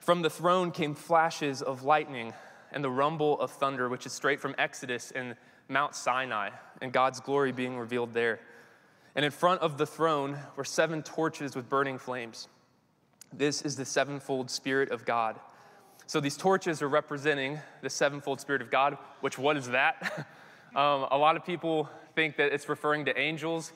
From 0.00 0.22
the 0.22 0.30
throne 0.30 0.70
came 0.70 0.94
flashes 0.94 1.62
of 1.62 1.82
lightning 1.82 2.32
and 2.72 2.82
the 2.82 2.90
rumble 2.90 3.40
of 3.40 3.50
thunder, 3.50 3.88
which 3.88 4.06
is 4.06 4.12
straight 4.12 4.40
from 4.40 4.54
Exodus 4.58 5.12
and 5.14 5.36
Mount 5.68 5.94
Sinai 5.94 6.50
and 6.80 6.92
God's 6.92 7.20
glory 7.20 7.52
being 7.52 7.76
revealed 7.76 8.14
there. 8.14 8.40
And 9.14 9.24
in 9.24 9.30
front 9.30 9.62
of 9.62 9.78
the 9.78 9.86
throne 9.86 10.38
were 10.56 10.64
seven 10.64 11.02
torches 11.02 11.56
with 11.56 11.68
burning 11.68 11.98
flames. 11.98 12.48
This 13.32 13.62
is 13.62 13.76
the 13.76 13.84
sevenfold 13.84 14.50
Spirit 14.50 14.90
of 14.90 15.04
God. 15.04 15.40
So 16.06 16.20
these 16.20 16.36
torches 16.36 16.82
are 16.82 16.88
representing 16.88 17.58
the 17.82 17.90
sevenfold 17.90 18.40
Spirit 18.40 18.62
of 18.62 18.70
God, 18.70 18.98
which, 19.20 19.38
what 19.38 19.56
is 19.56 19.68
that? 19.70 20.28
um, 20.76 21.08
a 21.10 21.18
lot 21.18 21.36
of 21.36 21.44
people 21.44 21.88
think 22.14 22.36
that 22.36 22.52
it's 22.52 22.68
referring 22.68 23.06
to 23.06 23.18
angels, 23.18 23.72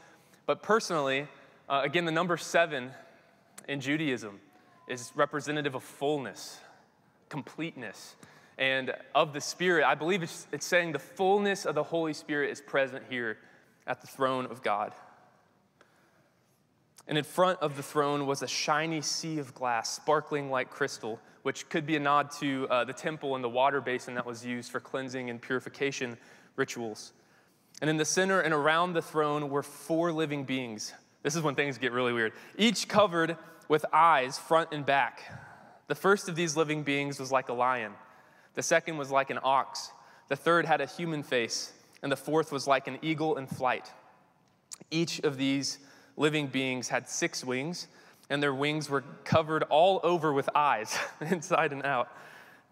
but 0.46 0.62
personally, 0.62 1.26
uh, 1.68 1.80
again, 1.82 2.04
the 2.04 2.12
number 2.12 2.36
seven 2.36 2.90
in 3.66 3.80
Judaism 3.80 4.38
is 4.86 5.10
representative 5.16 5.74
of 5.74 5.82
fullness, 5.82 6.60
completeness 7.28 8.14
and 8.60 8.92
of 9.14 9.32
the 9.32 9.40
Spirit, 9.40 9.84
I 9.86 9.94
believe 9.94 10.22
it's, 10.22 10.46
it's 10.52 10.66
saying 10.66 10.92
the 10.92 10.98
fullness 10.98 11.64
of 11.64 11.74
the 11.74 11.82
Holy 11.82 12.12
Spirit 12.12 12.50
is 12.50 12.60
present 12.60 13.04
here 13.08 13.38
at 13.86 14.02
the 14.02 14.06
throne 14.06 14.44
of 14.46 14.62
God. 14.62 14.92
And 17.08 17.16
in 17.16 17.24
front 17.24 17.58
of 17.60 17.76
the 17.76 17.82
throne 17.82 18.26
was 18.26 18.42
a 18.42 18.46
shiny 18.46 19.00
sea 19.00 19.38
of 19.38 19.54
glass, 19.54 19.90
sparkling 19.96 20.50
like 20.50 20.70
crystal, 20.70 21.18
which 21.42 21.70
could 21.70 21.86
be 21.86 21.96
a 21.96 22.00
nod 22.00 22.30
to 22.32 22.68
uh, 22.68 22.84
the 22.84 22.92
temple 22.92 23.34
and 23.34 23.42
the 23.42 23.48
water 23.48 23.80
basin 23.80 24.14
that 24.14 24.26
was 24.26 24.44
used 24.44 24.70
for 24.70 24.78
cleansing 24.78 25.30
and 25.30 25.40
purification 25.40 26.18
rituals. 26.60 27.12
And 27.80 27.88
in 27.88 27.96
the 27.96 28.04
center 28.04 28.40
and 28.40 28.52
around 28.52 28.92
the 28.92 29.02
throne 29.02 29.48
were 29.48 29.62
four 29.62 30.12
living 30.12 30.44
beings. 30.44 30.92
This 31.22 31.34
is 31.34 31.42
when 31.42 31.54
things 31.54 31.78
get 31.78 31.92
really 31.92 32.12
weird. 32.12 32.32
Each 32.56 32.86
covered 32.86 33.36
with 33.68 33.86
eyes, 33.92 34.38
front 34.38 34.68
and 34.72 34.84
back. 34.84 35.22
The 35.88 35.94
first 35.94 36.28
of 36.28 36.36
these 36.36 36.56
living 36.56 36.82
beings 36.82 37.18
was 37.18 37.32
like 37.32 37.48
a 37.48 37.52
lion, 37.52 37.92
the 38.54 38.62
second 38.62 38.98
was 38.98 39.10
like 39.10 39.30
an 39.30 39.38
ox, 39.42 39.90
the 40.28 40.36
third 40.36 40.66
had 40.66 40.80
a 40.80 40.86
human 40.86 41.22
face, 41.22 41.72
and 42.02 42.12
the 42.12 42.16
fourth 42.16 42.52
was 42.52 42.66
like 42.66 42.86
an 42.86 42.98
eagle 43.00 43.38
in 43.38 43.46
flight. 43.46 43.90
Each 44.90 45.18
of 45.20 45.36
these 45.36 45.78
living 46.16 46.46
beings 46.46 46.88
had 46.88 47.08
six 47.08 47.44
wings, 47.44 47.88
and 48.28 48.42
their 48.42 48.54
wings 48.54 48.90
were 48.90 49.02
covered 49.24 49.62
all 49.64 50.00
over 50.02 50.32
with 50.32 50.48
eyes, 50.54 50.96
inside 51.20 51.72
and 51.72 51.84
out. 51.84 52.08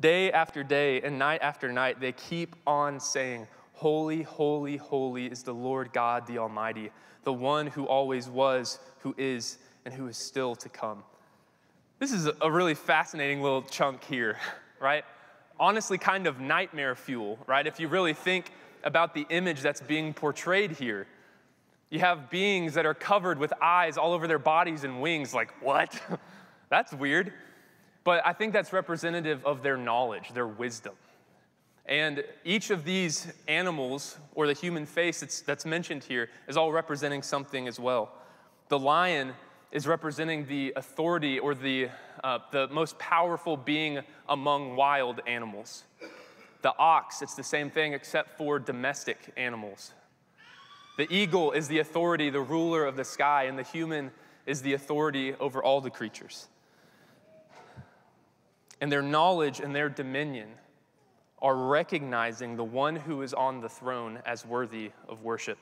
Day 0.00 0.30
after 0.30 0.62
day 0.62 1.00
and 1.00 1.18
night 1.18 1.40
after 1.42 1.72
night, 1.72 2.00
they 2.00 2.12
keep 2.12 2.54
on 2.66 3.00
saying, 3.00 3.48
Holy, 3.78 4.22
holy, 4.22 4.76
holy 4.76 5.26
is 5.26 5.44
the 5.44 5.54
Lord 5.54 5.92
God 5.92 6.26
the 6.26 6.38
Almighty, 6.38 6.90
the 7.22 7.32
one 7.32 7.68
who 7.68 7.86
always 7.86 8.28
was, 8.28 8.80
who 8.98 9.14
is, 9.16 9.58
and 9.84 9.94
who 9.94 10.08
is 10.08 10.16
still 10.16 10.56
to 10.56 10.68
come. 10.68 11.04
This 12.00 12.10
is 12.10 12.28
a 12.40 12.50
really 12.50 12.74
fascinating 12.74 13.40
little 13.40 13.62
chunk 13.62 14.02
here, 14.02 14.36
right? 14.80 15.04
Honestly, 15.60 15.96
kind 15.96 16.26
of 16.26 16.40
nightmare 16.40 16.96
fuel, 16.96 17.38
right? 17.46 17.64
If 17.68 17.78
you 17.78 17.86
really 17.86 18.14
think 18.14 18.50
about 18.82 19.14
the 19.14 19.24
image 19.30 19.60
that's 19.60 19.80
being 19.80 20.12
portrayed 20.12 20.72
here. 20.72 21.06
You 21.88 22.00
have 22.00 22.30
beings 22.30 22.74
that 22.74 22.84
are 22.84 22.94
covered 22.94 23.38
with 23.38 23.52
eyes 23.62 23.96
all 23.96 24.12
over 24.12 24.26
their 24.26 24.40
bodies 24.40 24.82
and 24.82 25.00
wings. 25.00 25.32
Like, 25.32 25.54
what? 25.62 26.02
that's 26.68 26.92
weird. 26.92 27.32
But 28.02 28.26
I 28.26 28.32
think 28.32 28.52
that's 28.52 28.72
representative 28.72 29.46
of 29.46 29.62
their 29.62 29.76
knowledge, 29.76 30.32
their 30.34 30.48
wisdom. 30.48 30.94
And 31.88 32.22
each 32.44 32.68
of 32.68 32.84
these 32.84 33.32
animals, 33.48 34.18
or 34.34 34.46
the 34.46 34.52
human 34.52 34.84
face 34.84 35.42
that's, 35.46 35.64
mentioned 35.64 36.04
here, 36.04 36.28
is 36.46 36.56
all 36.56 36.70
representing 36.70 37.22
something 37.22 37.66
as 37.66 37.80
well. 37.80 38.12
The 38.68 38.78
lion 38.78 39.32
is 39.72 39.86
representing 39.86 40.46
the 40.46 40.74
authority 40.76 41.38
or 41.38 41.54
the, 41.54 41.88
uh, 42.22 42.40
the 42.52 42.68
most 42.68 42.98
powerful 42.98 43.56
being 43.56 44.00
among 44.28 44.76
wild 44.76 45.20
animals. 45.26 45.84
The 46.60 46.76
ox, 46.78 47.22
it's 47.22 47.34
the 47.34 47.42
same 47.42 47.70
thing 47.70 47.94
except 47.94 48.36
for 48.36 48.58
domestic 48.58 49.32
animals. 49.38 49.94
The 50.98 51.10
eagle 51.10 51.52
is 51.52 51.68
the 51.68 51.78
authority, 51.78 52.28
the 52.28 52.40
ruler 52.40 52.84
of 52.84 52.96
the 52.96 53.04
sky, 53.04 53.44
and 53.44 53.58
the 53.58 53.62
human 53.62 54.10
is 54.44 54.60
the 54.60 54.74
authority 54.74 55.34
over 55.40 55.62
all 55.62 55.80
the 55.80 55.90
creatures. 55.90 56.48
And 58.78 58.92
their 58.92 59.02
knowledge 59.02 59.60
and 59.60 59.74
their 59.74 59.88
dominion 59.88 60.48
are 61.40 61.56
recognizing 61.56 62.56
the 62.56 62.64
one 62.64 62.96
who 62.96 63.22
is 63.22 63.32
on 63.34 63.60
the 63.60 63.68
throne 63.68 64.20
as 64.26 64.44
worthy 64.44 64.90
of 65.08 65.22
worship, 65.22 65.58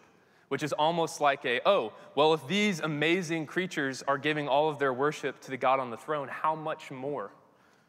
which 0.49 0.63
is 0.63 0.73
almost 0.73 1.21
like 1.21 1.45
a, 1.45 1.61
oh, 1.67 1.93
well, 2.15 2.33
if 2.35 2.47
these 2.47 2.81
amazing 2.81 3.47
creatures 3.47 4.03
are 4.09 4.19
giving 4.19 4.49
all 4.49 4.69
of 4.69 4.79
their 4.79 4.93
worship 4.93 5.41
to 5.43 5.51
the 5.51 5.57
God 5.57 5.81
on 5.81 5.91
the 5.91 5.97
throne, 5.97 6.29
how 6.29 6.55
much 6.55 6.91
more 6.91 7.31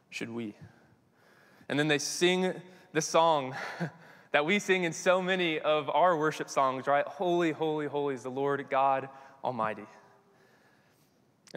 should 0.09 0.29
we? 0.29 0.55
And 1.69 1.77
then 1.77 1.87
they 1.87 1.99
sing 1.99 2.53
the 2.93 3.01
song 3.01 3.55
that 4.31 4.45
we 4.45 4.59
sing 4.59 4.83
in 4.83 4.93
so 4.93 5.21
many 5.21 5.59
of 5.59 5.89
our 5.89 6.17
worship 6.17 6.49
songs, 6.49 6.87
right? 6.87 7.05
Holy, 7.05 7.51
holy, 7.51 7.87
holy 7.87 8.15
is 8.15 8.23
the 8.23 8.31
Lord 8.31 8.65
God 8.69 9.09
Almighty. 9.43 9.85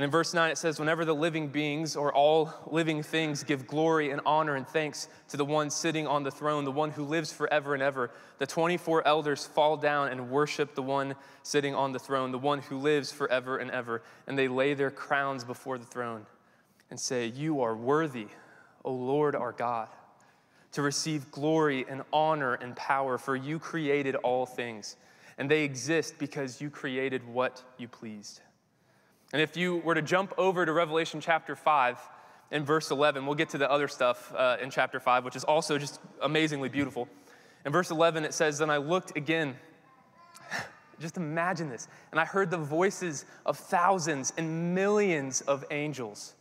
And 0.00 0.04
in 0.06 0.10
verse 0.10 0.32
9, 0.32 0.50
it 0.50 0.56
says, 0.56 0.80
Whenever 0.80 1.04
the 1.04 1.14
living 1.14 1.48
beings 1.48 1.94
or 1.94 2.10
all 2.10 2.50
living 2.66 3.02
things 3.02 3.44
give 3.44 3.66
glory 3.66 4.12
and 4.12 4.22
honor 4.24 4.56
and 4.56 4.66
thanks 4.66 5.08
to 5.28 5.36
the 5.36 5.44
one 5.44 5.68
sitting 5.68 6.06
on 6.06 6.22
the 6.22 6.30
throne, 6.30 6.64
the 6.64 6.72
one 6.72 6.90
who 6.90 7.04
lives 7.04 7.34
forever 7.34 7.74
and 7.74 7.82
ever, 7.82 8.10
the 8.38 8.46
24 8.46 9.06
elders 9.06 9.44
fall 9.44 9.76
down 9.76 10.08
and 10.08 10.30
worship 10.30 10.74
the 10.74 10.80
one 10.80 11.14
sitting 11.42 11.74
on 11.74 11.92
the 11.92 11.98
throne, 11.98 12.32
the 12.32 12.38
one 12.38 12.60
who 12.60 12.78
lives 12.78 13.12
forever 13.12 13.58
and 13.58 13.70
ever. 13.72 14.00
And 14.26 14.38
they 14.38 14.48
lay 14.48 14.72
their 14.72 14.90
crowns 14.90 15.44
before 15.44 15.76
the 15.76 15.84
throne 15.84 16.24
and 16.88 16.98
say, 16.98 17.26
You 17.26 17.60
are 17.60 17.76
worthy, 17.76 18.28
O 18.86 18.94
Lord 18.94 19.36
our 19.36 19.52
God, 19.52 19.88
to 20.72 20.80
receive 20.80 21.30
glory 21.30 21.84
and 21.86 22.04
honor 22.10 22.54
and 22.54 22.74
power, 22.74 23.18
for 23.18 23.36
you 23.36 23.58
created 23.58 24.14
all 24.14 24.46
things, 24.46 24.96
and 25.36 25.50
they 25.50 25.62
exist 25.62 26.14
because 26.18 26.58
you 26.58 26.70
created 26.70 27.22
what 27.28 27.62
you 27.76 27.86
pleased. 27.86 28.40
And 29.32 29.40
if 29.40 29.56
you 29.56 29.76
were 29.78 29.94
to 29.94 30.02
jump 30.02 30.32
over 30.36 30.66
to 30.66 30.72
Revelation 30.72 31.20
chapter 31.20 31.54
5 31.54 31.98
and 32.50 32.66
verse 32.66 32.90
11, 32.90 33.26
we'll 33.26 33.36
get 33.36 33.50
to 33.50 33.58
the 33.58 33.70
other 33.70 33.88
stuff 33.88 34.32
uh, 34.36 34.56
in 34.60 34.70
chapter 34.70 34.98
5, 34.98 35.24
which 35.24 35.36
is 35.36 35.44
also 35.44 35.78
just 35.78 36.00
amazingly 36.22 36.68
beautiful. 36.68 37.08
In 37.64 37.72
verse 37.72 37.90
11, 37.90 38.24
it 38.24 38.34
says, 38.34 38.58
Then 38.58 38.70
I 38.70 38.78
looked 38.78 39.16
again. 39.16 39.56
just 41.00 41.16
imagine 41.16 41.68
this. 41.68 41.88
And 42.10 42.18
I 42.18 42.24
heard 42.24 42.50
the 42.50 42.58
voices 42.58 43.24
of 43.46 43.56
thousands 43.56 44.32
and 44.36 44.74
millions 44.74 45.42
of 45.42 45.64
angels 45.70 46.34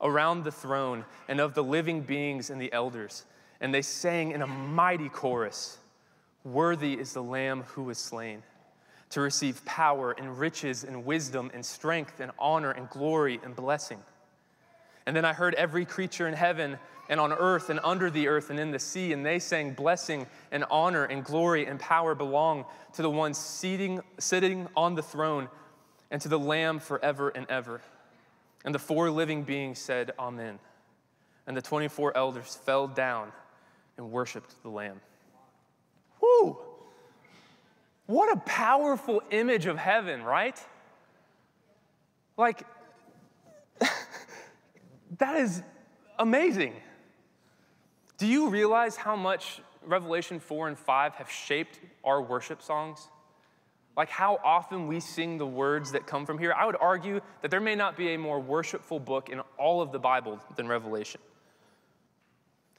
around 0.00 0.44
the 0.44 0.52
throne 0.52 1.04
and 1.28 1.40
of 1.40 1.54
the 1.54 1.64
living 1.64 2.02
beings 2.02 2.50
and 2.50 2.60
the 2.60 2.72
elders 2.72 3.24
and 3.60 3.74
they 3.74 3.82
sang 3.82 4.32
in 4.32 4.42
a 4.42 4.46
mighty 4.46 5.08
chorus 5.08 5.78
Worthy 6.44 6.94
is 6.94 7.12
the 7.12 7.22
Lamb 7.22 7.64
who 7.74 7.82
was 7.82 7.98
slain 7.98 8.42
to 9.10 9.20
receive 9.20 9.64
power 9.64 10.12
and 10.12 10.38
riches 10.38 10.84
and 10.84 11.04
wisdom 11.04 11.50
and 11.54 11.64
strength 11.64 12.20
and 12.20 12.30
honor 12.38 12.70
and 12.70 12.88
glory 12.90 13.40
and 13.42 13.56
blessing. 13.56 13.98
And 15.06 15.16
then 15.16 15.24
I 15.24 15.32
heard 15.32 15.54
every 15.54 15.86
creature 15.86 16.28
in 16.28 16.34
heaven 16.34 16.78
and 17.08 17.18
on 17.18 17.32
earth 17.32 17.70
and 17.70 17.80
under 17.82 18.10
the 18.10 18.28
earth 18.28 18.50
and 18.50 18.60
in 18.60 18.70
the 18.70 18.78
sea, 18.78 19.14
and 19.14 19.24
they 19.24 19.38
sang, 19.38 19.72
Blessing 19.72 20.26
and 20.52 20.64
honor 20.70 21.04
and 21.04 21.24
glory 21.24 21.64
and 21.64 21.80
power 21.80 22.14
belong 22.14 22.66
to 22.92 23.02
the 23.02 23.08
one 23.08 23.32
seating, 23.32 24.02
sitting 24.18 24.68
on 24.76 24.94
the 24.94 25.02
throne 25.02 25.48
and 26.10 26.20
to 26.20 26.28
the 26.28 26.38
Lamb 26.38 26.78
forever 26.78 27.30
and 27.30 27.46
ever. 27.48 27.80
And 28.64 28.74
the 28.74 28.78
four 28.78 29.10
living 29.10 29.44
beings 29.44 29.78
said, 29.78 30.12
Amen. 30.18 30.58
And 31.46 31.56
the 31.56 31.62
24 31.62 32.14
elders 32.14 32.58
fell 32.66 32.86
down 32.86 33.32
and 33.96 34.10
worshiped 34.10 34.62
the 34.62 34.68
Lamb. 34.68 35.00
What 38.08 38.34
a 38.34 38.40
powerful 38.40 39.22
image 39.30 39.66
of 39.66 39.76
heaven, 39.76 40.22
right? 40.22 40.58
Like, 42.38 42.62
that 45.18 45.36
is 45.36 45.62
amazing. 46.18 46.72
Do 48.16 48.26
you 48.26 48.48
realize 48.48 48.96
how 48.96 49.14
much 49.14 49.60
Revelation 49.84 50.40
4 50.40 50.68
and 50.68 50.78
5 50.78 51.16
have 51.16 51.30
shaped 51.30 51.80
our 52.02 52.22
worship 52.22 52.62
songs? 52.62 53.10
Like 53.94 54.08
how 54.08 54.40
often 54.42 54.86
we 54.86 55.00
sing 55.00 55.36
the 55.36 55.46
words 55.46 55.92
that 55.92 56.06
come 56.06 56.24
from 56.24 56.38
here. 56.38 56.54
I 56.54 56.64
would 56.64 56.76
argue 56.80 57.20
that 57.42 57.50
there 57.50 57.60
may 57.60 57.74
not 57.74 57.94
be 57.94 58.14
a 58.14 58.18
more 58.18 58.40
worshipful 58.40 59.00
book 59.00 59.28
in 59.28 59.40
all 59.58 59.82
of 59.82 59.92
the 59.92 59.98
Bible 59.98 60.40
than 60.56 60.66
Revelation. 60.66 61.20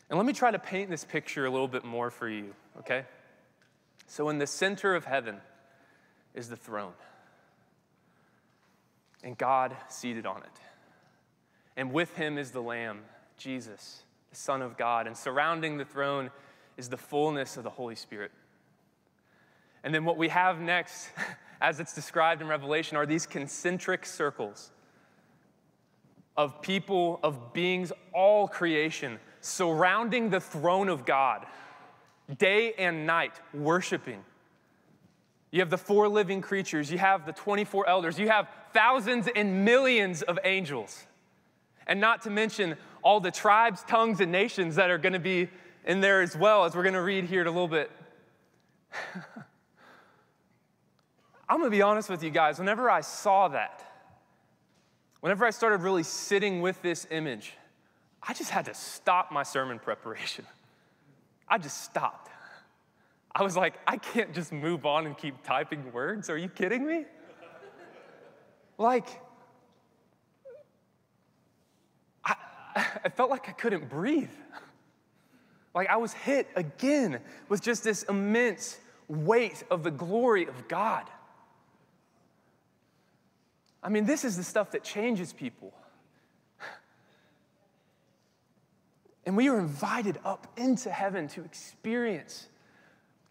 And 0.10 0.18
let 0.18 0.26
me 0.26 0.34
try 0.34 0.50
to 0.50 0.58
paint 0.58 0.90
this 0.90 1.04
picture 1.04 1.46
a 1.46 1.52
little 1.52 1.68
bit 1.68 1.86
more 1.86 2.10
for 2.10 2.28
you, 2.28 2.56
okay? 2.80 3.06
So, 4.10 4.30
in 4.30 4.40
the 4.40 4.48
center 4.48 4.96
of 4.96 5.06
heaven 5.06 5.38
is 6.34 6.50
the 6.50 6.56
throne, 6.56 6.94
and 9.24 9.38
God 9.38 9.78
seated 9.88 10.26
on 10.26 10.38
it. 10.38 10.60
And 11.78 11.94
with 11.94 12.16
him 12.16 12.40
is 12.40 12.50
the 12.50 12.60
Lamb, 12.60 13.02
Jesus, 13.38 14.02
the 14.32 14.36
Son 14.36 14.64
of 14.64 14.78
God. 14.78 15.06
And 15.06 15.16
surrounding 15.16 15.78
the 15.78 15.86
throne 15.86 16.32
is 16.76 16.90
the 16.90 16.98
fullness 16.98 17.56
of 17.56 17.64
the 17.64 17.70
Holy 17.70 17.94
Spirit. 17.94 18.32
And 19.84 19.94
then 19.94 20.06
what 20.06 20.18
we 20.18 20.30
have 20.30 20.60
next, 20.60 21.10
as 21.62 21.80
it's 21.80 21.94
described 21.94 22.42
in 22.42 22.48
Revelation, 22.48 22.98
are 22.98 23.06
these 23.06 23.28
concentric 23.28 24.08
circles 24.08 24.72
of 26.36 26.64
people, 26.64 27.20
of 27.22 27.54
beings, 27.54 27.92
all 28.12 28.48
creation 28.48 29.20
surrounding 29.40 30.32
the 30.32 30.40
throne 30.40 30.90
of 30.90 31.06
God, 31.06 31.46
day 32.38 32.74
and 32.74 33.06
night, 33.08 33.34
worshiping. 33.54 34.24
You 35.52 35.62
have 35.62 35.70
the 35.70 35.78
four 35.78 36.08
living 36.08 36.42
creatures, 36.42 36.92
you 36.92 36.98
have 37.00 37.26
the 37.26 37.34
24 37.34 37.90
elders, 37.90 38.20
you 38.20 38.30
have 38.30 38.48
thousands 38.74 39.28
and 39.36 39.66
millions 39.66 40.22
of 40.22 40.38
angels. 40.44 41.06
And 41.88 42.00
not 42.00 42.22
to 42.24 42.30
mention 42.30 42.76
all 43.02 43.20
the 43.20 43.32
tribes, 43.32 43.84
tongues, 43.88 44.20
and 44.20 44.32
nations 44.32 44.76
that 44.76 44.92
are 44.92 45.00
going 45.00 45.14
to 45.14 45.20
be 45.20 45.50
in 45.86 46.02
there 46.02 46.22
as 46.22 46.38
well, 46.38 46.66
as 46.66 46.76
we're 46.76 46.84
going 46.84 46.94
to 46.94 47.02
read 47.02 47.26
here 47.26 47.42
in 47.42 47.48
a 47.48 47.52
little 47.52 47.68
bit. 47.68 47.90
I'm 51.50 51.58
going 51.58 51.72
to 51.72 51.76
be 51.76 51.82
honest 51.82 52.10
with 52.10 52.22
you 52.24 52.30
guys. 52.30 52.60
Whenever 52.60 52.92
I 52.92 53.02
saw 53.02 53.48
that, 53.48 53.84
whenever 55.22 55.46
I 55.46 55.50
started 55.50 55.82
really 55.82 56.04
sitting 56.04 56.62
with 56.62 56.80
this 56.84 57.08
image, 57.10 57.54
I 58.22 58.34
just 58.34 58.52
had 58.52 58.66
to 58.66 58.76
stop 58.76 59.32
my 59.32 59.42
sermon 59.42 59.80
preparation. 59.80 60.46
I 61.50 61.58
just 61.58 61.84
stopped. 61.84 62.30
I 63.34 63.44
was 63.44 63.56
like, 63.56 63.76
I 63.88 63.98
can't 63.98 64.34
just 64.34 64.52
move 64.52 64.86
on 64.86 65.06
and 65.06 65.18
keep 65.18 65.44
typing 65.44 65.92
words. 65.94 66.30
Are 66.30 66.38
you 66.38 66.50
kidding 66.50 66.86
me? 66.86 67.06
like, 68.78 69.08
I, 72.26 72.36
I 73.06 73.10
felt 73.10 73.30
like 73.30 73.50
I 73.50 73.52
couldn't 73.52 73.90
breathe. 73.90 74.30
Like, 75.76 75.90
I 75.90 75.98
was 75.98 76.14
hit 76.14 76.48
again 76.56 77.20
with 77.48 77.62
just 77.62 77.84
this 77.84 78.04
immense 78.04 78.80
weight 79.08 79.64
of 79.70 79.84
the 79.84 79.92
glory 79.92 80.48
of 80.48 80.68
God. 80.68 81.10
I 83.82 83.90
mean, 83.90 84.06
this 84.06 84.26
is 84.26 84.36
the 84.36 84.44
stuff 84.44 84.72
that 84.72 84.84
changes 84.84 85.32
people. 85.32 85.74
And 89.30 89.38
we 89.38 89.48
are 89.48 89.60
invited 89.60 90.18
up 90.26 90.48
into 90.58 90.90
heaven 90.90 91.28
to 91.28 91.44
experience 91.44 92.48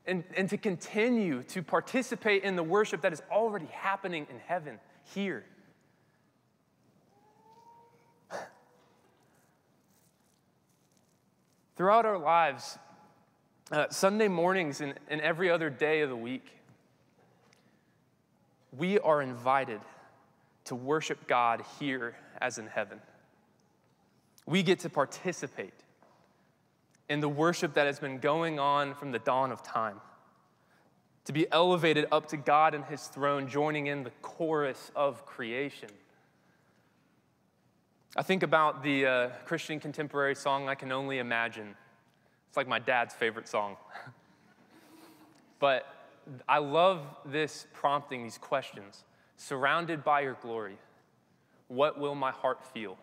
and, 0.07 0.23
and 0.37 0.49
to 0.49 0.57
continue 0.57 1.43
to 1.49 1.61
participate 1.61 2.45
in 2.45 2.55
the 2.55 2.63
worship 2.63 3.01
that 3.01 3.13
is 3.13 3.21
already 3.33 3.67
happening 3.67 4.29
in 4.31 4.39
heaven 4.47 4.79
here. 5.13 5.45
Throughout 11.77 12.07
our 12.07 12.19
lives, 12.19 12.79
uh, 13.73 13.89
Sunday 13.91 14.29
mornings 14.29 14.81
and, 14.81 14.95
and 15.09 15.21
every 15.21 15.51
other 15.51 15.69
day 15.69 16.03
of 16.03 16.11
the 16.11 16.17
week, 16.17 16.47
we 18.71 19.01
are 19.01 19.21
invited 19.21 19.81
to 20.67 20.77
worship 20.77 21.27
God 21.27 21.65
here 21.81 22.15
as 22.41 22.59
in 22.59 22.69
heaven. 22.69 23.01
We 24.47 24.63
get 24.63 24.79
to 24.81 24.89
participate 24.89 25.75
in 27.09 27.21
the 27.21 27.29
worship 27.29 27.75
that 27.75 27.87
has 27.87 27.99
been 27.99 28.19
going 28.19 28.59
on 28.59 28.95
from 28.95 29.13
the 29.13 29.19
dawn 29.19 29.51
of 29.51 29.63
time. 29.63 30.01
To 31.25 31.33
be 31.33 31.51
elevated 31.51 32.07
up 32.11 32.29
to 32.29 32.37
God 32.37 32.75
and 32.75 32.85
His 32.85 33.07
throne, 33.07 33.49
joining 33.49 33.87
in 33.87 34.03
the 34.03 34.11
chorus 34.23 34.91
of 34.97 35.27
creation. 35.27 35.91
I 38.17 38.23
think 38.23 38.43
about 38.43 38.83
the 38.83 39.07
uh, 39.07 39.29
Christian 39.45 39.79
contemporary 39.81 40.35
song, 40.35 40.69
I 40.69 40.75
Can 40.75 40.91
Only 40.91 41.19
Imagine. 41.19 41.75
It's 42.49 42.57
like 42.57 42.67
my 42.67 42.79
dad's 42.79 43.15
favorite 43.15 43.47
song. 43.47 43.77
but 45.59 45.87
I 46.49 46.59
love 46.59 47.03
this 47.27 47.67
prompting, 47.75 48.23
these 48.23 48.39
questions. 48.39 49.05
Surrounded 49.37 50.03
by 50.03 50.23
your 50.23 50.37
glory, 50.41 50.79
what 51.69 51.99
will 51.99 52.15
my 52.15 52.31
heart 52.31 52.65
feel? 52.73 52.97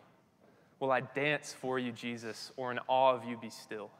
Will 0.78 0.92
I 0.92 1.00
dance 1.00 1.54
for 1.58 1.78
you, 1.78 1.92
Jesus, 1.92 2.52
or 2.56 2.70
in 2.70 2.78
awe 2.86 3.14
of 3.14 3.24
you 3.24 3.36
be 3.36 3.50
still? 3.50 3.90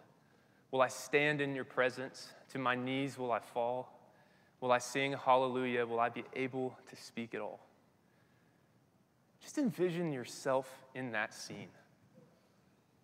Will 0.70 0.82
I 0.82 0.88
stand 0.88 1.40
in 1.40 1.54
your 1.54 1.64
presence? 1.64 2.28
To 2.52 2.58
my 2.58 2.74
knees 2.74 3.18
will 3.18 3.32
I 3.32 3.38
fall? 3.38 3.92
Will 4.60 4.72
I 4.72 4.78
sing 4.78 5.12
hallelujah? 5.12 5.86
Will 5.86 6.00
I 6.00 6.08
be 6.08 6.24
able 6.34 6.76
to 6.90 6.96
speak 6.96 7.34
at 7.34 7.40
all? 7.40 7.60
Just 9.40 9.58
envision 9.58 10.12
yourself 10.12 10.68
in 10.94 11.12
that 11.12 11.32
scene. 11.32 11.68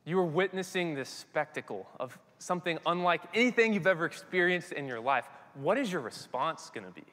You 0.05 0.19
are 0.19 0.27
witnessing 0.27 0.95
this 0.95 1.09
spectacle 1.09 1.87
of 2.01 2.19
something 2.39 2.79
unlike 2.87 3.23
anything 3.35 3.73
you've 3.73 3.87
ever 3.87 4.05
experienced 4.05 4.73
in 4.73 4.89
your 4.89 5.01
life. 5.01 5.29
What 5.55 5.79
is 5.79 5.93
your 5.93 6.01
response 6.01 6.71
going 6.75 6.87
to 6.87 6.93
be? 6.93 7.05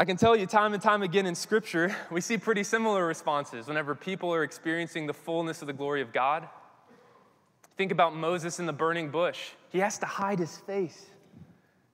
I 0.00 0.04
can 0.04 0.16
tell 0.16 0.36
you 0.36 0.46
time 0.46 0.74
and 0.74 0.80
time 0.80 1.02
again 1.02 1.26
in 1.26 1.34
Scripture, 1.34 1.92
we 2.12 2.20
see 2.20 2.38
pretty 2.38 2.62
similar 2.62 3.04
responses 3.04 3.66
whenever 3.66 3.96
people 3.96 4.32
are 4.32 4.44
experiencing 4.44 5.08
the 5.08 5.12
fullness 5.12 5.60
of 5.60 5.66
the 5.66 5.72
glory 5.72 6.02
of 6.02 6.12
God. 6.12 6.48
Think 7.76 7.90
about 7.90 8.14
Moses 8.14 8.60
in 8.60 8.66
the 8.66 8.72
burning 8.72 9.10
bush. 9.10 9.50
He 9.70 9.80
has 9.80 9.98
to 9.98 10.06
hide 10.06 10.38
his 10.38 10.56
face 10.56 11.06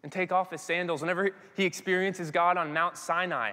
and 0.03 0.13
take 0.13 0.33
off 0.33 0.51
his 0.51 0.61
sandals. 0.61 1.01
Whenever 1.01 1.31
he 1.57 1.65
experiences 1.65 2.31
God 2.31 2.59
on 2.59 2.75
Mount 2.75 2.99
Sinai, 2.99 3.53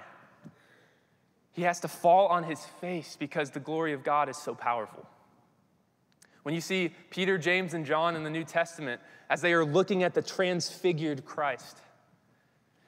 he 1.52 1.62
has 1.62 1.80
to 1.80 1.88
fall 1.88 2.26
on 2.26 2.44
his 2.44 2.62
face 2.78 3.16
because 3.18 3.52
the 3.52 3.60
glory 3.60 3.94
of 3.94 4.04
God 4.04 4.28
is 4.28 4.36
so 4.36 4.54
powerful. 4.54 5.06
When 6.42 6.54
you 6.54 6.60
see 6.60 6.92
Peter, 7.08 7.38
James, 7.38 7.72
and 7.72 7.86
John 7.86 8.16
in 8.16 8.22
the 8.22 8.28
New 8.28 8.44
Testament 8.44 9.00
as 9.30 9.40
they 9.40 9.54
are 9.54 9.64
looking 9.64 10.02
at 10.02 10.12
the 10.12 10.20
transfigured 10.20 11.24
Christ, 11.24 11.78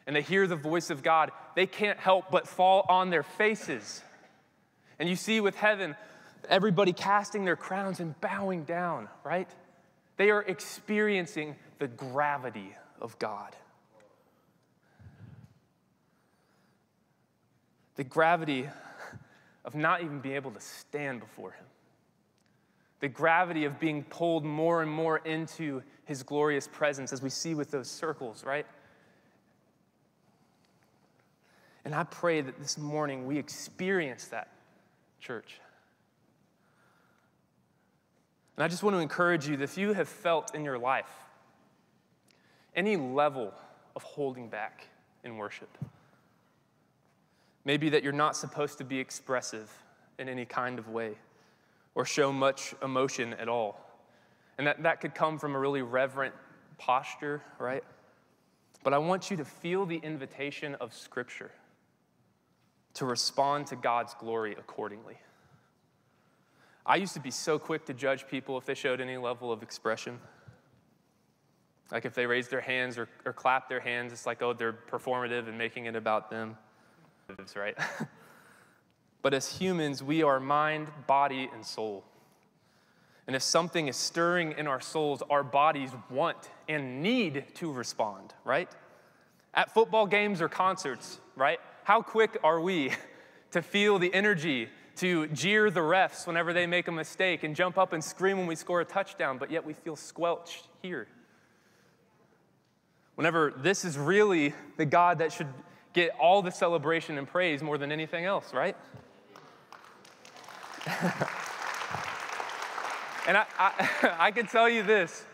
and 0.07 0.15
they 0.15 0.23
hear 0.23 0.47
the 0.47 0.57
voice 0.57 0.91
of 0.91 1.03
God, 1.03 1.31
they 1.55 1.67
can't 1.67 1.99
help 1.99 2.31
but 2.31 2.47
fall 2.47 2.85
on 2.89 3.11
their 3.11 3.23
faces. 3.23 4.03
And 4.99 5.09
you 5.09 5.17
see 5.17 5.41
with 5.41 5.57
heaven, 5.57 5.97
everybody 6.49 6.93
casting 6.93 7.45
their 7.45 7.57
crowns 7.57 8.01
and 8.01 8.19
bowing 8.21 8.65
down, 8.65 9.09
right? 9.25 9.49
They 10.17 10.31
are 10.31 10.43
experiencing 10.43 11.57
the 11.79 11.89
gravity 11.89 12.73
of 13.01 13.19
God. 13.19 13.57
The 17.97 18.05
gravity 18.05 18.69
of 19.65 19.75
not 19.75 20.03
even 20.03 20.21
being 20.21 20.35
able 20.35 20.51
to 20.51 20.61
stand 20.61 21.21
before 21.21 21.53
Him. 21.53 21.65
The 23.01 23.09
gravity 23.09 23.65
of 23.65 23.81
being 23.81 24.05
pulled 24.05 24.45
more 24.45 24.83
and 24.83 24.91
more 24.91 25.19
into 25.19 25.83
His 26.05 26.23
glorious 26.23 26.69
presence, 26.69 27.13
as 27.13 27.23
we 27.23 27.31
see 27.31 27.55
with 27.55 27.71
those 27.71 27.89
circles, 27.89 28.45
right? 28.45 28.67
And 31.85 31.95
I 31.95 32.05
pray 32.05 32.41
that 32.41 32.59
this 32.59 32.79
morning 32.79 33.27
we 33.27 33.39
experience 33.39 34.27
that, 34.29 34.49
church. 35.21 35.61
And 38.57 38.65
I 38.65 38.69
just 38.69 38.83
want 38.83 38.95
to 38.95 39.01
encourage 39.01 39.49
you 39.49 39.57
that 39.57 39.65
if 39.65 39.77
you 39.77 39.93
have 39.93 40.09
felt 40.09 40.55
in 40.55 40.65
your 40.65 40.79
life 40.79 41.11
any 42.75 42.97
level 42.97 43.53
of 43.97 44.03
holding 44.03 44.49
back 44.49 44.87
in 45.25 45.37
worship, 45.37 45.77
maybe 47.65 47.91
that 47.91 48.03
you're 48.03 48.13
not 48.13 48.37
supposed 48.37 48.79
to 48.79 48.85
be 48.85 48.99
expressive 48.99 49.71
in 50.19 50.29
any 50.29 50.45
kind 50.45 50.79
of 50.79 50.89
way 50.89 51.15
or 51.95 52.05
show 52.05 52.33
much 52.33 52.75
emotion 52.83 53.35
at 53.35 53.49
all. 53.49 53.81
And 54.57 54.67
that, 54.67 54.83
that 54.85 55.01
could 55.01 55.15
come 55.15 55.39
from 55.39 55.55
a 55.55 55.59
really 55.59 55.83
reverent 55.83 56.35
posture, 56.79 57.43
right? 57.59 57.85
But 58.83 58.95
I 58.95 58.99
want 58.99 59.31
you 59.31 59.37
to 59.37 59.45
feel 59.45 59.85
the 59.85 59.97
invitation 59.97 60.77
of 60.77 60.95
Scripture 60.95 61.51
to 62.95 63.05
respond 63.05 63.67
to 63.69 63.77
God's 63.77 64.15
glory 64.15 64.53
accordingly. 64.59 65.19
I 66.87 66.97
used 66.97 67.15
to 67.15 67.21
be 67.21 67.31
so 67.31 67.59
quick 67.59 67.87
to 67.87 67.95
judge 67.95 68.27
people 68.29 68.59
if 68.59 68.65
they 68.65 68.75
showed 68.75 69.01
any 69.01 69.17
level 69.17 69.51
of 69.51 69.63
expression. 69.63 70.21
Like 71.91 72.05
if 72.05 72.15
they 72.15 72.27
raised 72.27 72.51
their 72.51 72.61
hands 72.61 72.99
or, 72.99 73.09
or 73.25 73.33
clapped 73.33 73.69
their 73.69 73.81
hands, 73.81 74.13
it's 74.13 74.27
like, 74.27 74.43
oh, 74.43 74.53
they're 74.53 74.73
performative 74.73 75.49
and 75.49 75.57
making 75.57 75.87
it 75.87 75.97
about 75.97 76.31
them. 76.31 76.57
That's 77.37 77.57
Right? 77.57 77.77
but 79.23 79.33
as 79.33 79.57
humans, 79.57 80.03
we 80.03 80.23
are 80.23 80.39
mind, 80.41 80.89
body, 81.07 81.49
and 81.53 81.65
soul. 81.65 82.05
And 83.27 83.35
if 83.35 83.43
something 83.43 83.89
is 83.89 83.97
stirring 83.97 84.53
in 84.59 84.67
our 84.67 84.81
souls, 84.81 85.23
our 85.31 85.43
bodies 85.43 85.91
want 86.11 86.51
and 86.69 87.03
need 87.03 87.45
to 87.55 87.73
respond, 87.73 88.35
right? 88.45 88.69
At 89.55 89.73
football 89.73 90.07
games 90.07 90.43
or 90.43 90.49
concerts, 90.49 91.21
right? 91.37 91.61
How 91.85 92.01
quick 92.01 92.39
are 92.43 92.61
we 92.61 92.93
to 93.53 93.63
feel 93.63 93.99
the 93.99 94.13
energy, 94.13 94.69
to 94.97 95.29
jeer 95.29 95.71
the 95.71 95.81
refs 95.81 96.27
whenever 96.27 96.53
they 96.53 96.67
make 96.67 96.89
a 96.89 96.93
mistake, 96.93 97.45
and 97.45 97.55
jump 97.55 97.79
up 97.79 97.93
and 97.93 98.03
scream 98.03 98.39
when 98.39 98.47
we 98.47 98.57
score 98.57 98.81
a 98.81 98.85
touchdown, 98.85 99.39
but 99.39 99.51
yet 99.51 99.65
we 99.65 99.75
feel 99.75 99.95
squelched 99.95 100.67
here? 100.83 101.07
Whenever 103.15 103.53
this 103.57 103.85
is 103.85 103.97
really 103.97 104.55
the 104.77 104.87
God 104.87 105.19
that 105.19 105.31
should 105.31 105.47
get 105.93 106.11
all 106.19 106.43
the 106.43 106.51
celebration 106.51 107.19
and 107.19 107.29
praise 107.29 107.63
more 107.63 107.79
than 107.79 107.93
anything 107.93 108.25
else, 108.25 108.53
right? 108.53 108.77
and 113.29 113.37
I, 113.37 113.47
I, 113.59 114.15
I 114.19 114.31
can 114.31 114.47
tell 114.47 114.69
you 114.69 114.83
this 114.83 115.25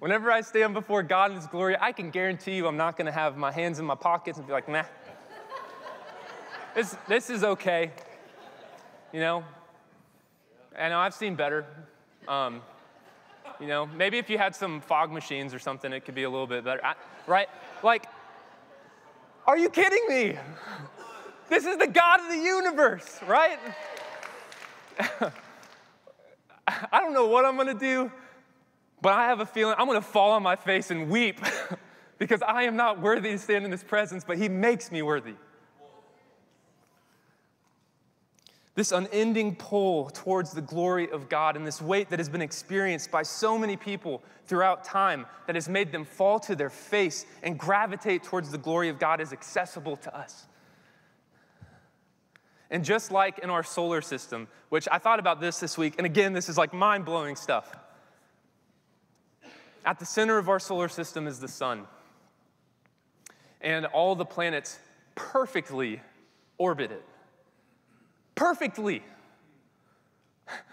whenever 0.00 0.30
I 0.30 0.40
stand 0.42 0.74
before 0.74 1.02
God 1.02 1.30
in 1.30 1.36
His 1.36 1.46
glory, 1.46 1.76
I 1.80 1.92
can 1.92 2.10
guarantee 2.10 2.56
you 2.56 2.66
I'm 2.66 2.76
not 2.76 2.96
going 2.96 3.06
to 3.06 3.12
have 3.12 3.36
my 3.36 3.50
hands 3.50 3.78
in 3.78 3.86
my 3.86 3.94
pockets 3.94 4.38
and 4.38 4.46
be 4.46 4.52
like, 4.52 4.68
nah, 4.68 4.84
this, 6.74 6.96
this 7.08 7.30
is 7.30 7.44
okay. 7.44 7.92
You 9.12 9.20
know? 9.20 9.44
I 10.78 10.88
know 10.88 10.98
I've 10.98 11.14
seen 11.14 11.34
better. 11.36 11.64
Um, 12.26 12.62
you 13.60 13.66
know, 13.66 13.86
maybe 13.86 14.18
if 14.18 14.28
you 14.28 14.38
had 14.38 14.56
some 14.56 14.80
fog 14.80 15.12
machines 15.12 15.54
or 15.54 15.58
something, 15.58 15.92
it 15.92 16.04
could 16.04 16.14
be 16.14 16.24
a 16.24 16.30
little 16.30 16.46
bit 16.46 16.64
better. 16.64 16.84
I, 16.84 16.94
right? 17.26 17.48
Like, 17.82 18.06
are 19.46 19.56
you 19.56 19.68
kidding 19.68 20.04
me? 20.08 20.36
This 21.48 21.64
is 21.64 21.76
the 21.76 21.86
God 21.86 22.20
of 22.20 22.28
the 22.28 22.38
universe, 22.38 23.20
right? 23.26 23.58
I 26.66 27.00
don't 27.00 27.12
know 27.12 27.26
what 27.26 27.44
I'm 27.44 27.56
gonna 27.56 27.74
do, 27.74 28.10
but 29.02 29.12
I 29.12 29.26
have 29.26 29.40
a 29.40 29.46
feeling 29.46 29.74
I'm 29.78 29.86
gonna 29.86 30.00
fall 30.00 30.32
on 30.32 30.42
my 30.42 30.56
face 30.56 30.90
and 30.90 31.10
weep 31.10 31.40
because 32.18 32.42
I 32.42 32.62
am 32.62 32.76
not 32.76 33.00
worthy 33.00 33.32
to 33.32 33.38
stand 33.38 33.64
in 33.64 33.70
His 33.70 33.84
presence, 33.84 34.24
but 34.24 34.38
He 34.38 34.48
makes 34.48 34.90
me 34.90 35.02
worthy. 35.02 35.34
This 38.74 38.90
unending 38.90 39.54
pull 39.54 40.10
towards 40.10 40.52
the 40.52 40.60
glory 40.60 41.08
of 41.10 41.28
God 41.28 41.56
and 41.56 41.64
this 41.64 41.80
weight 41.80 42.10
that 42.10 42.18
has 42.18 42.28
been 42.28 42.42
experienced 42.42 43.10
by 43.10 43.22
so 43.22 43.56
many 43.56 43.76
people 43.76 44.22
throughout 44.46 44.82
time 44.82 45.26
that 45.46 45.54
has 45.54 45.68
made 45.68 45.92
them 45.92 46.04
fall 46.04 46.40
to 46.40 46.56
their 46.56 46.70
face 46.70 47.24
and 47.44 47.56
gravitate 47.56 48.24
towards 48.24 48.50
the 48.50 48.58
glory 48.58 48.88
of 48.88 48.98
God 48.98 49.20
is 49.20 49.32
accessible 49.32 49.96
to 49.98 50.16
us. 50.16 50.46
And 52.68 52.84
just 52.84 53.12
like 53.12 53.38
in 53.38 53.50
our 53.50 53.62
solar 53.62 54.02
system, 54.02 54.48
which 54.70 54.88
I 54.90 54.98
thought 54.98 55.20
about 55.20 55.40
this 55.40 55.60
this 55.60 55.78
week, 55.78 55.94
and 55.98 56.04
again, 56.04 56.32
this 56.32 56.48
is 56.48 56.58
like 56.58 56.74
mind 56.74 57.04
blowing 57.04 57.36
stuff. 57.36 57.76
At 59.84 60.00
the 60.00 60.06
center 60.06 60.38
of 60.38 60.48
our 60.48 60.58
solar 60.58 60.88
system 60.88 61.28
is 61.28 61.38
the 61.38 61.46
sun. 61.46 61.86
And 63.60 63.86
all 63.86 64.16
the 64.16 64.24
planets 64.24 64.80
perfectly 65.14 66.00
orbit 66.58 66.90
it. 66.90 67.04
Perfectly. 68.34 69.02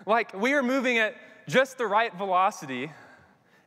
Like 0.05 0.33
we 0.33 0.53
are 0.53 0.63
moving 0.63 0.97
at 0.97 1.15
just 1.47 1.77
the 1.77 1.85
right 1.85 2.13
velocity, 2.15 2.91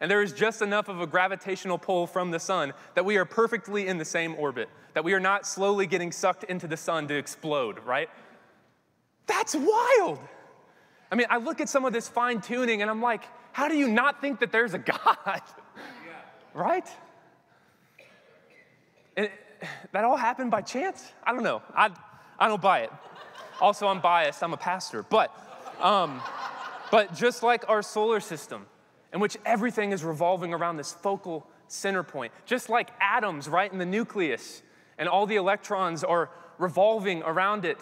and 0.00 0.10
there 0.10 0.22
is 0.22 0.32
just 0.32 0.62
enough 0.62 0.88
of 0.88 1.00
a 1.00 1.06
gravitational 1.06 1.78
pull 1.78 2.06
from 2.06 2.30
the 2.30 2.38
sun 2.38 2.72
that 2.94 3.04
we 3.04 3.16
are 3.16 3.24
perfectly 3.24 3.86
in 3.86 3.98
the 3.98 4.04
same 4.04 4.34
orbit, 4.36 4.68
that 4.94 5.04
we 5.04 5.12
are 5.12 5.20
not 5.20 5.46
slowly 5.46 5.86
getting 5.86 6.12
sucked 6.12 6.44
into 6.44 6.66
the 6.66 6.76
sun 6.76 7.08
to 7.08 7.14
explode, 7.14 7.78
right? 7.84 8.10
That's 9.26 9.54
wild. 9.54 10.18
I 11.10 11.14
mean, 11.16 11.26
I 11.30 11.38
look 11.38 11.60
at 11.60 11.68
some 11.68 11.84
of 11.84 11.92
this 11.92 12.08
fine 12.08 12.40
tuning 12.40 12.82
and 12.82 12.90
I'm 12.90 13.00
like, 13.00 13.22
how 13.52 13.68
do 13.68 13.76
you 13.76 13.88
not 13.88 14.20
think 14.20 14.40
that 14.40 14.50
there's 14.50 14.74
a 14.74 14.78
God? 14.94 15.42
right? 16.54 16.88
And 19.16 19.30
that 19.92 20.04
all 20.04 20.16
happened 20.16 20.50
by 20.50 20.62
chance? 20.62 21.12
I 21.24 21.32
don't 21.32 21.42
know. 21.42 21.62
I, 21.74 21.90
I 22.38 22.48
don't 22.48 22.62
buy 22.62 22.80
it. 22.80 22.92
Also, 23.64 23.86
I'm 23.86 24.00
biased. 24.00 24.42
I'm 24.42 24.52
a 24.52 24.58
pastor. 24.58 25.02
But, 25.04 25.34
um, 25.80 26.20
but 26.90 27.14
just 27.14 27.42
like 27.42 27.66
our 27.66 27.80
solar 27.80 28.20
system, 28.20 28.66
in 29.10 29.20
which 29.20 29.38
everything 29.46 29.92
is 29.92 30.04
revolving 30.04 30.52
around 30.52 30.76
this 30.76 30.92
focal 30.92 31.46
center 31.66 32.02
point, 32.02 32.30
just 32.44 32.68
like 32.68 32.90
atoms 33.00 33.48
right 33.48 33.72
in 33.72 33.78
the 33.78 33.86
nucleus, 33.86 34.62
and 34.98 35.08
all 35.08 35.24
the 35.24 35.36
electrons 35.36 36.04
are 36.04 36.28
revolving 36.58 37.22
around 37.22 37.64
it, 37.64 37.78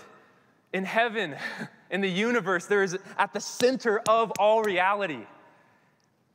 in 0.72 0.84
heaven, 0.84 1.34
in 1.90 2.00
the 2.00 2.08
universe, 2.08 2.66
there 2.66 2.84
is 2.84 2.96
at 3.18 3.32
the 3.32 3.40
center 3.40 3.98
of 4.08 4.30
all 4.38 4.62
reality 4.62 5.26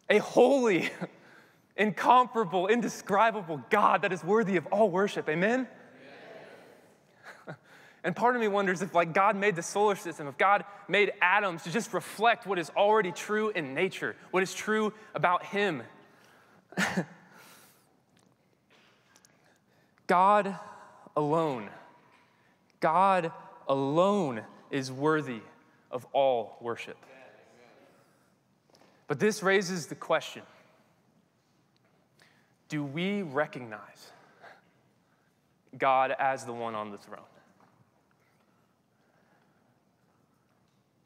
a 0.10 0.18
holy, 0.18 0.90
incomparable, 1.78 2.68
indescribable 2.68 3.64
God 3.70 4.02
that 4.02 4.12
is 4.12 4.26
worthy 4.26 4.58
of 4.58 4.66
all 4.74 4.90
worship. 4.90 5.30
Amen? 5.30 5.70
And 8.08 8.15
part 8.15 8.36
of 8.36 8.41
me 8.41 8.48
wonders 8.48 8.82
if, 8.82 8.96
like, 8.96 9.13
God 9.13 9.36
made 9.36 9.58
the 9.58 9.62
solar 9.62 9.98
system, 9.98 10.28
if 10.28 10.38
God 10.38 10.63
made 10.88 11.12
atoms 11.22 11.63
to 11.63 11.72
just 11.72 11.93
reflect 11.93 12.48
what 12.48 12.58
is 12.58 12.70
already 12.70 13.12
true 13.12 13.50
in 13.50 13.74
nature, 13.74 14.15
what 14.32 14.41
is 14.41 14.54
true 14.54 14.93
about 15.13 15.43
Him. 15.43 15.84
God 20.08 20.56
alone, 21.17 21.67
God 22.80 23.34
alone 23.67 24.41
is 24.72 24.89
worthy 24.89 25.41
of 25.91 26.06
all 26.13 26.56
worship. 26.62 26.96
But 29.08 29.20
this 29.20 29.43
raises 29.43 29.88
the 29.88 29.96
question 29.96 30.43
do 32.70 32.86
we 32.86 33.22
recognize 33.22 34.13
God 35.78 36.15
as 36.17 36.46
the 36.46 36.54
one 36.54 36.74
on 36.74 36.91
the 36.91 36.98
throne? 36.98 37.20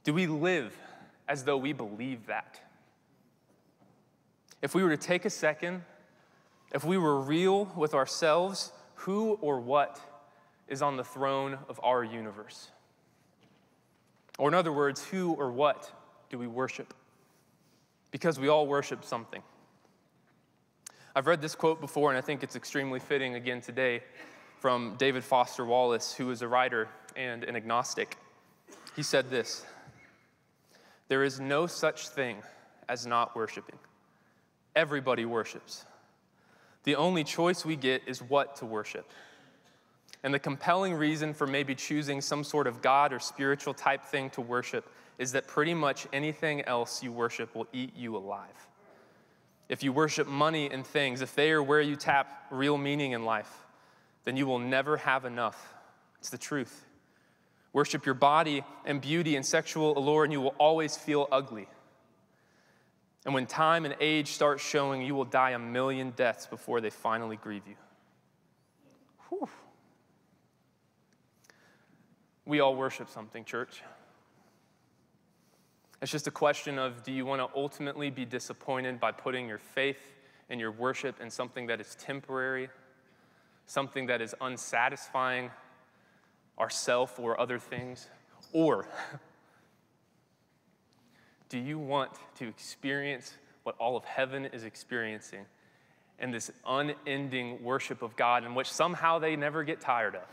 Do 0.04 0.14
we 0.14 0.28
live 0.28 0.76
as 1.28 1.44
though 1.44 1.58
we 1.58 1.74
believe 1.74 2.26
that? 2.28 2.60
If 4.62 4.76
we 4.76 4.84
were 4.84 4.90
to 4.90 4.98
take 4.98 5.26
a 5.26 5.30
second, 5.30 5.84
if 6.74 6.84
we 6.84 6.98
were 6.98 7.20
real 7.20 7.66
with 7.76 7.94
ourselves, 7.94 8.72
who 8.96 9.38
or 9.42 9.60
what 9.60 10.00
is 10.68 10.82
on 10.82 10.98
the 10.98 11.04
throne 11.04 11.58
of 11.68 11.80
our 11.84 12.04
universe? 12.04 12.70
Or, 14.38 14.48
in 14.48 14.54
other 14.54 14.72
words, 14.72 15.04
who 15.06 15.34
or 15.34 15.52
what 15.52 15.92
do 16.30 16.38
we 16.38 16.48
worship? 16.48 16.94
Because 18.12 18.40
we 18.40 18.48
all 18.48 18.66
worship 18.66 19.04
something. 19.04 19.44
I've 21.16 21.28
read 21.28 21.42
this 21.42 21.56
quote 21.56 21.82
before, 21.82 22.10
and 22.10 22.18
I 22.18 22.22
think 22.22 22.42
it's 22.42 22.56
extremely 22.56 23.00
fitting 23.00 23.36
again 23.36 23.62
today 23.62 24.02
from 24.60 24.96
David 24.98 25.24
Foster 25.24 25.66
Wallace, 25.66 26.14
who 26.14 26.32
is 26.32 26.42
a 26.42 26.48
writer 26.48 26.88
and 27.16 27.44
an 27.44 27.56
agnostic. 27.56 28.18
He 28.96 29.04
said 29.04 29.30
this 29.30 29.66
There 31.12 31.26
is 31.26 31.42
no 31.42 31.68
such 31.68 32.08
thing 32.08 32.38
as 32.88 33.06
not 33.06 33.36
worshiping. 33.36 33.78
Everybody 34.78 35.26
worships. 35.26 35.84
The 36.86 36.96
only 36.96 37.26
choice 37.26 37.66
we 37.66 37.76
get 37.76 38.04
is 38.08 38.22
what 38.22 38.56
to 38.56 38.66
worship. 38.66 39.12
And 40.24 40.34
the 40.34 40.40
compelling 40.40 40.94
reason 40.94 41.34
for 41.34 41.46
maybe 41.46 41.76
choosing 41.76 42.22
some 42.22 42.46
sort 42.46 42.66
of 42.66 42.82
God 42.82 43.12
or 43.12 43.20
spiritual 43.20 43.74
type 43.74 44.06
thing 44.06 44.30
to 44.30 44.40
worship 44.40 44.90
is 45.18 45.34
that 45.34 45.50
pretty 45.50 45.74
much 45.74 46.08
anything 46.14 46.62
else 46.62 47.04
you 47.04 47.12
worship 47.12 47.54
will 47.56 47.68
eat 47.74 47.94
you 47.94 48.16
alive. 48.16 48.70
If 49.68 49.84
you 49.84 49.92
worship 49.92 50.28
money 50.28 50.72
and 50.72 50.88
things, 50.88 51.20
if 51.20 51.36
they 51.36 51.52
are 51.52 51.62
where 51.62 51.82
you 51.82 51.98
tap 51.98 52.46
real 52.52 52.78
meaning 52.78 53.12
in 53.12 53.26
life, 53.26 53.54
then 54.24 54.38
you 54.38 54.48
will 54.48 54.60
never 54.60 54.96
have 54.96 55.26
enough. 55.26 55.74
It's 56.20 56.30
the 56.30 56.38
truth. 56.38 56.86
Worship 57.74 58.06
your 58.06 58.16
body 58.16 58.64
and 58.86 59.00
beauty 59.00 59.36
and 59.36 59.46
sexual 59.46 59.98
allure, 59.98 60.24
and 60.24 60.34
you 60.34 60.42
will 60.42 60.56
always 60.58 60.98
feel 60.98 61.28
ugly. 61.32 61.68
And 63.26 63.34
when 63.34 63.46
time 63.46 63.86
and 63.86 63.96
age 64.00 64.30
start 64.30 64.60
showing, 64.60 65.02
you 65.04 65.16
will 65.16 65.26
die 65.26 65.52
a 65.52 65.60
million 65.60 66.12
deaths 66.12 66.48
before 66.48 66.82
they 66.82 66.90
finally 66.90 67.38
grieve 67.38 67.68
you. 67.68 67.76
Whew. 69.30 69.48
We 72.46 72.60
all 72.60 72.76
worship 72.76 73.10
something, 73.10 73.46
church. 73.46 73.84
It's 76.02 76.12
just 76.12 76.26
a 76.26 76.32
question 76.32 76.80
of 76.80 77.04
do 77.04 77.12
you 77.12 77.26
want 77.26 77.42
to 77.42 77.58
ultimately 77.58 78.10
be 78.10 78.26
disappointed 78.26 79.00
by 79.00 79.12
putting 79.12 79.48
your 79.48 79.60
faith 79.60 80.02
and 80.50 80.60
your 80.60 80.72
worship 80.72 81.22
in 81.22 81.30
something 81.30 81.68
that 81.68 81.80
is 81.80 81.96
temporary, 81.96 82.70
something 83.68 84.08
that 84.08 84.20
is 84.20 84.34
unsatisfying, 84.42 85.52
ourself 86.60 87.20
or 87.20 87.40
other 87.40 87.60
things? 87.60 88.08
Or 88.54 88.88
do 91.50 91.58
you 91.58 91.80
want 91.80 92.12
to 92.38 92.48
experience 92.48 93.34
what 93.64 93.76
all 93.78 93.96
of 93.96 94.06
heaven 94.06 94.46
is 94.46 94.64
experiencing 94.64 95.46
and 96.20 96.34
this 96.34 96.52
unending 96.68 97.64
worship 97.64 98.02
of 98.02 98.16
God 98.16 98.44
in 98.44 98.56
which 98.56 98.72
somehow 98.72 99.20
they 99.20 99.36
never 99.36 99.64
get 99.64 99.82
tired 99.82 100.16
of? 100.16 100.28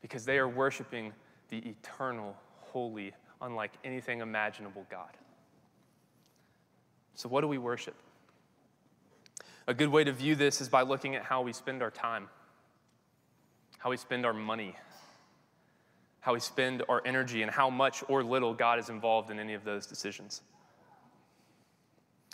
because 0.00 0.24
they 0.24 0.38
are 0.38 0.48
worshiping 0.48 1.12
the 1.48 1.58
eternal, 1.58 2.36
holy, 2.60 3.12
unlike 3.42 3.72
anything 3.84 4.20
imaginable 4.20 4.86
God. 4.90 5.10
So, 7.14 7.28
what 7.28 7.42
do 7.42 7.48
we 7.48 7.58
worship? 7.58 7.94
A 9.66 9.74
good 9.74 9.88
way 9.88 10.04
to 10.04 10.12
view 10.12 10.34
this 10.34 10.60
is 10.60 10.68
by 10.68 10.82
looking 10.82 11.14
at 11.14 11.22
how 11.22 11.42
we 11.42 11.52
spend 11.52 11.82
our 11.82 11.90
time, 11.90 12.28
how 13.78 13.90
we 13.90 13.96
spend 13.96 14.24
our 14.24 14.32
money, 14.32 14.74
how 16.20 16.34
we 16.34 16.40
spend 16.40 16.82
our 16.88 17.02
energy, 17.04 17.42
and 17.42 17.50
how 17.50 17.70
much 17.70 18.04
or 18.08 18.22
little 18.22 18.54
God 18.54 18.78
is 18.78 18.90
involved 18.90 19.30
in 19.30 19.38
any 19.38 19.54
of 19.54 19.64
those 19.64 19.86
decisions. 19.86 20.42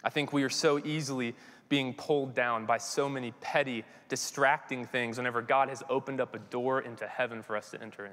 I 0.03 0.11
think 0.11 0.33
we 0.33 0.42
are 0.42 0.51
so 0.51 0.81
easily 0.85 1.35
being 1.68 1.94
pulled 1.94 2.35
down 2.35 2.66
by 2.66 2.79
so 2.79 3.09
many 3.09 3.33
petty, 3.40 3.85
distracting 4.09 4.87
things 4.87 5.18
whenever 5.18 5.42
God 5.42 5.68
has 5.68 5.83
opened 5.88 6.20
up 6.20 6.35
a 6.35 6.38
door 6.38 6.81
into 6.81 7.07
heaven 7.07 7.42
for 7.42 7.57
us 7.57 7.70
to 7.70 7.83
enter 7.83 8.07
in. 8.07 8.12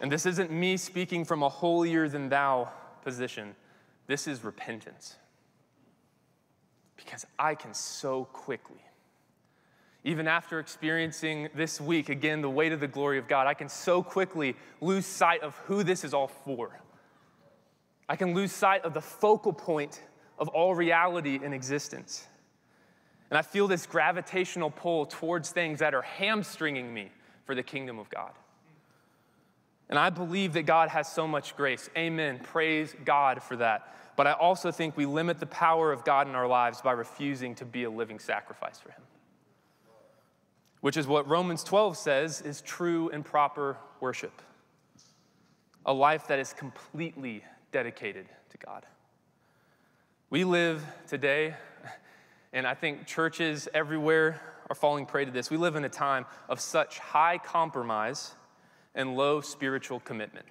And 0.00 0.10
this 0.10 0.26
isn't 0.26 0.50
me 0.50 0.76
speaking 0.76 1.24
from 1.24 1.42
a 1.42 1.48
holier 1.48 2.08
than 2.08 2.28
thou 2.28 2.70
position, 3.02 3.54
this 4.06 4.26
is 4.26 4.44
repentance. 4.44 5.16
Because 6.96 7.26
I 7.38 7.54
can 7.54 7.72
so 7.72 8.24
quickly, 8.24 8.80
even 10.06 10.28
after 10.28 10.60
experiencing 10.60 11.48
this 11.56 11.80
week, 11.80 12.10
again, 12.10 12.40
the 12.40 12.48
weight 12.48 12.70
of 12.70 12.78
the 12.78 12.86
glory 12.86 13.18
of 13.18 13.26
God, 13.26 13.48
I 13.48 13.54
can 13.54 13.68
so 13.68 14.04
quickly 14.04 14.54
lose 14.80 15.04
sight 15.04 15.42
of 15.42 15.56
who 15.66 15.82
this 15.82 16.04
is 16.04 16.14
all 16.14 16.28
for. 16.28 16.78
I 18.08 18.14
can 18.14 18.32
lose 18.32 18.52
sight 18.52 18.84
of 18.84 18.94
the 18.94 19.00
focal 19.00 19.52
point 19.52 20.00
of 20.38 20.46
all 20.46 20.76
reality 20.76 21.40
in 21.42 21.52
existence. 21.52 22.24
And 23.30 23.36
I 23.36 23.42
feel 23.42 23.66
this 23.66 23.84
gravitational 23.84 24.70
pull 24.70 25.06
towards 25.06 25.50
things 25.50 25.80
that 25.80 25.92
are 25.92 26.02
hamstringing 26.02 26.94
me 26.94 27.10
for 27.44 27.56
the 27.56 27.64
kingdom 27.64 27.98
of 27.98 28.08
God. 28.08 28.30
And 29.90 29.98
I 29.98 30.10
believe 30.10 30.52
that 30.52 30.66
God 30.66 30.88
has 30.88 31.12
so 31.12 31.26
much 31.26 31.56
grace. 31.56 31.90
Amen. 31.96 32.38
Praise 32.38 32.94
God 33.04 33.42
for 33.42 33.56
that. 33.56 33.92
But 34.14 34.28
I 34.28 34.34
also 34.34 34.70
think 34.70 34.96
we 34.96 35.04
limit 35.04 35.40
the 35.40 35.46
power 35.46 35.90
of 35.90 36.04
God 36.04 36.28
in 36.28 36.36
our 36.36 36.46
lives 36.46 36.80
by 36.80 36.92
refusing 36.92 37.56
to 37.56 37.64
be 37.64 37.82
a 37.82 37.90
living 37.90 38.20
sacrifice 38.20 38.78
for 38.78 38.92
Him. 38.92 39.02
Which 40.80 40.96
is 40.96 41.06
what 41.06 41.28
Romans 41.28 41.64
12 41.64 41.96
says 41.96 42.40
is 42.42 42.60
true 42.60 43.10
and 43.10 43.24
proper 43.24 43.76
worship 44.00 44.42
a 45.86 45.92
life 45.92 46.26
that 46.26 46.40
is 46.40 46.52
completely 46.52 47.44
dedicated 47.70 48.26
to 48.50 48.58
God. 48.58 48.84
We 50.30 50.42
live 50.42 50.84
today, 51.06 51.54
and 52.52 52.66
I 52.66 52.74
think 52.74 53.06
churches 53.06 53.68
everywhere 53.72 54.40
are 54.68 54.74
falling 54.74 55.06
prey 55.06 55.24
to 55.24 55.30
this. 55.30 55.48
We 55.48 55.56
live 55.56 55.76
in 55.76 55.84
a 55.84 55.88
time 55.88 56.26
of 56.48 56.58
such 56.58 56.98
high 56.98 57.38
compromise 57.38 58.34
and 58.96 59.16
low 59.16 59.40
spiritual 59.40 60.00
commitment. 60.00 60.46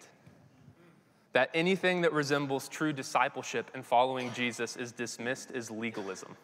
That 1.34 1.50
anything 1.54 2.02
that 2.02 2.14
resembles 2.14 2.70
true 2.70 2.94
discipleship 2.94 3.70
and 3.74 3.86
following 3.86 4.32
Jesus 4.34 4.78
is 4.78 4.94
dismissed 4.94 5.52
as 5.52 5.70
legalism. 5.70 6.38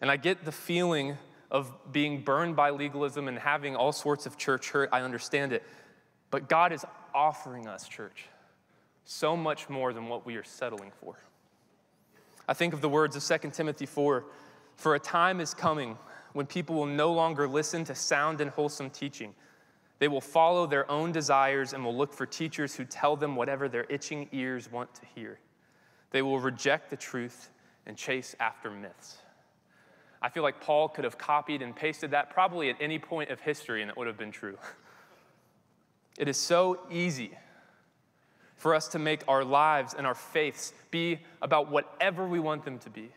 And 0.00 0.12
I 0.12 0.16
get 0.16 0.44
the 0.44 0.52
feeling 0.52 1.16
of 1.50 1.72
being 1.92 2.22
burned 2.22 2.56
by 2.56 2.70
legalism 2.70 3.28
and 3.28 3.38
having 3.38 3.76
all 3.76 3.92
sorts 3.92 4.26
of 4.26 4.36
church 4.36 4.70
hurt. 4.70 4.88
I 4.92 5.02
understand 5.02 5.52
it. 5.52 5.62
But 6.30 6.48
God 6.48 6.72
is 6.72 6.84
offering 7.14 7.66
us, 7.68 7.86
church, 7.86 8.26
so 9.04 9.36
much 9.36 9.68
more 9.68 9.92
than 9.92 10.08
what 10.08 10.26
we 10.26 10.36
are 10.36 10.44
settling 10.44 10.90
for. 11.00 11.16
I 12.48 12.54
think 12.54 12.74
of 12.74 12.80
the 12.80 12.88
words 12.88 13.16
of 13.16 13.40
2 13.42 13.50
Timothy 13.50 13.86
4 13.86 14.24
For 14.76 14.94
a 14.94 14.98
time 14.98 15.40
is 15.40 15.54
coming 15.54 15.96
when 16.32 16.46
people 16.46 16.74
will 16.74 16.86
no 16.86 17.12
longer 17.12 17.46
listen 17.46 17.84
to 17.84 17.94
sound 17.94 18.40
and 18.40 18.50
wholesome 18.50 18.90
teaching. 18.90 19.34
They 20.00 20.08
will 20.08 20.20
follow 20.20 20.66
their 20.66 20.90
own 20.90 21.12
desires 21.12 21.72
and 21.72 21.84
will 21.84 21.96
look 21.96 22.12
for 22.12 22.26
teachers 22.26 22.74
who 22.74 22.84
tell 22.84 23.16
them 23.16 23.36
whatever 23.36 23.68
their 23.68 23.86
itching 23.88 24.28
ears 24.32 24.70
want 24.70 24.92
to 24.96 25.02
hear. 25.14 25.38
They 26.10 26.22
will 26.22 26.40
reject 26.40 26.90
the 26.90 26.96
truth 26.96 27.50
and 27.86 27.96
chase 27.96 28.34
after 28.40 28.70
myths. 28.70 29.18
I 30.24 30.30
feel 30.30 30.42
like 30.42 30.58
Paul 30.62 30.88
could 30.88 31.04
have 31.04 31.18
copied 31.18 31.60
and 31.60 31.76
pasted 31.76 32.12
that 32.12 32.30
probably 32.30 32.70
at 32.70 32.76
any 32.80 32.98
point 32.98 33.28
of 33.28 33.40
history 33.40 33.82
and 33.82 33.90
it 33.90 33.96
would 33.98 34.06
have 34.06 34.16
been 34.16 34.32
true. 34.32 34.56
It 36.16 36.28
is 36.28 36.36
so 36.36 36.78
easy 36.92 37.32
for 38.56 38.72
us 38.72 38.86
to 38.90 39.00
make 39.00 39.22
our 39.26 39.42
lives 39.42 39.94
and 39.98 40.06
our 40.06 40.14
faiths 40.14 40.72
be 40.92 41.18
about 41.42 41.72
whatever 41.72 42.28
we 42.28 42.38
want 42.38 42.64
them 42.64 42.78
to 42.78 42.88
be. 42.88 43.10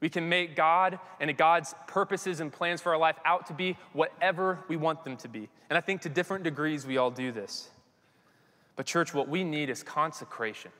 We 0.00 0.08
can 0.08 0.28
make 0.28 0.56
God 0.56 0.98
and 1.20 1.34
God's 1.36 1.76
purposes 1.86 2.40
and 2.40 2.52
plans 2.52 2.80
for 2.80 2.90
our 2.92 2.98
life 2.98 3.14
out 3.24 3.46
to 3.46 3.52
be 3.52 3.76
whatever 3.92 4.58
we 4.66 4.76
want 4.76 5.04
them 5.04 5.16
to 5.18 5.28
be. 5.28 5.48
And 5.70 5.78
I 5.78 5.80
think 5.80 6.00
to 6.00 6.08
different 6.08 6.42
degrees 6.42 6.84
we 6.84 6.96
all 6.96 7.12
do 7.12 7.30
this. 7.30 7.70
But, 8.74 8.84
church, 8.84 9.14
what 9.14 9.28
we 9.28 9.44
need 9.44 9.70
is 9.70 9.84
consecration. 9.84 10.72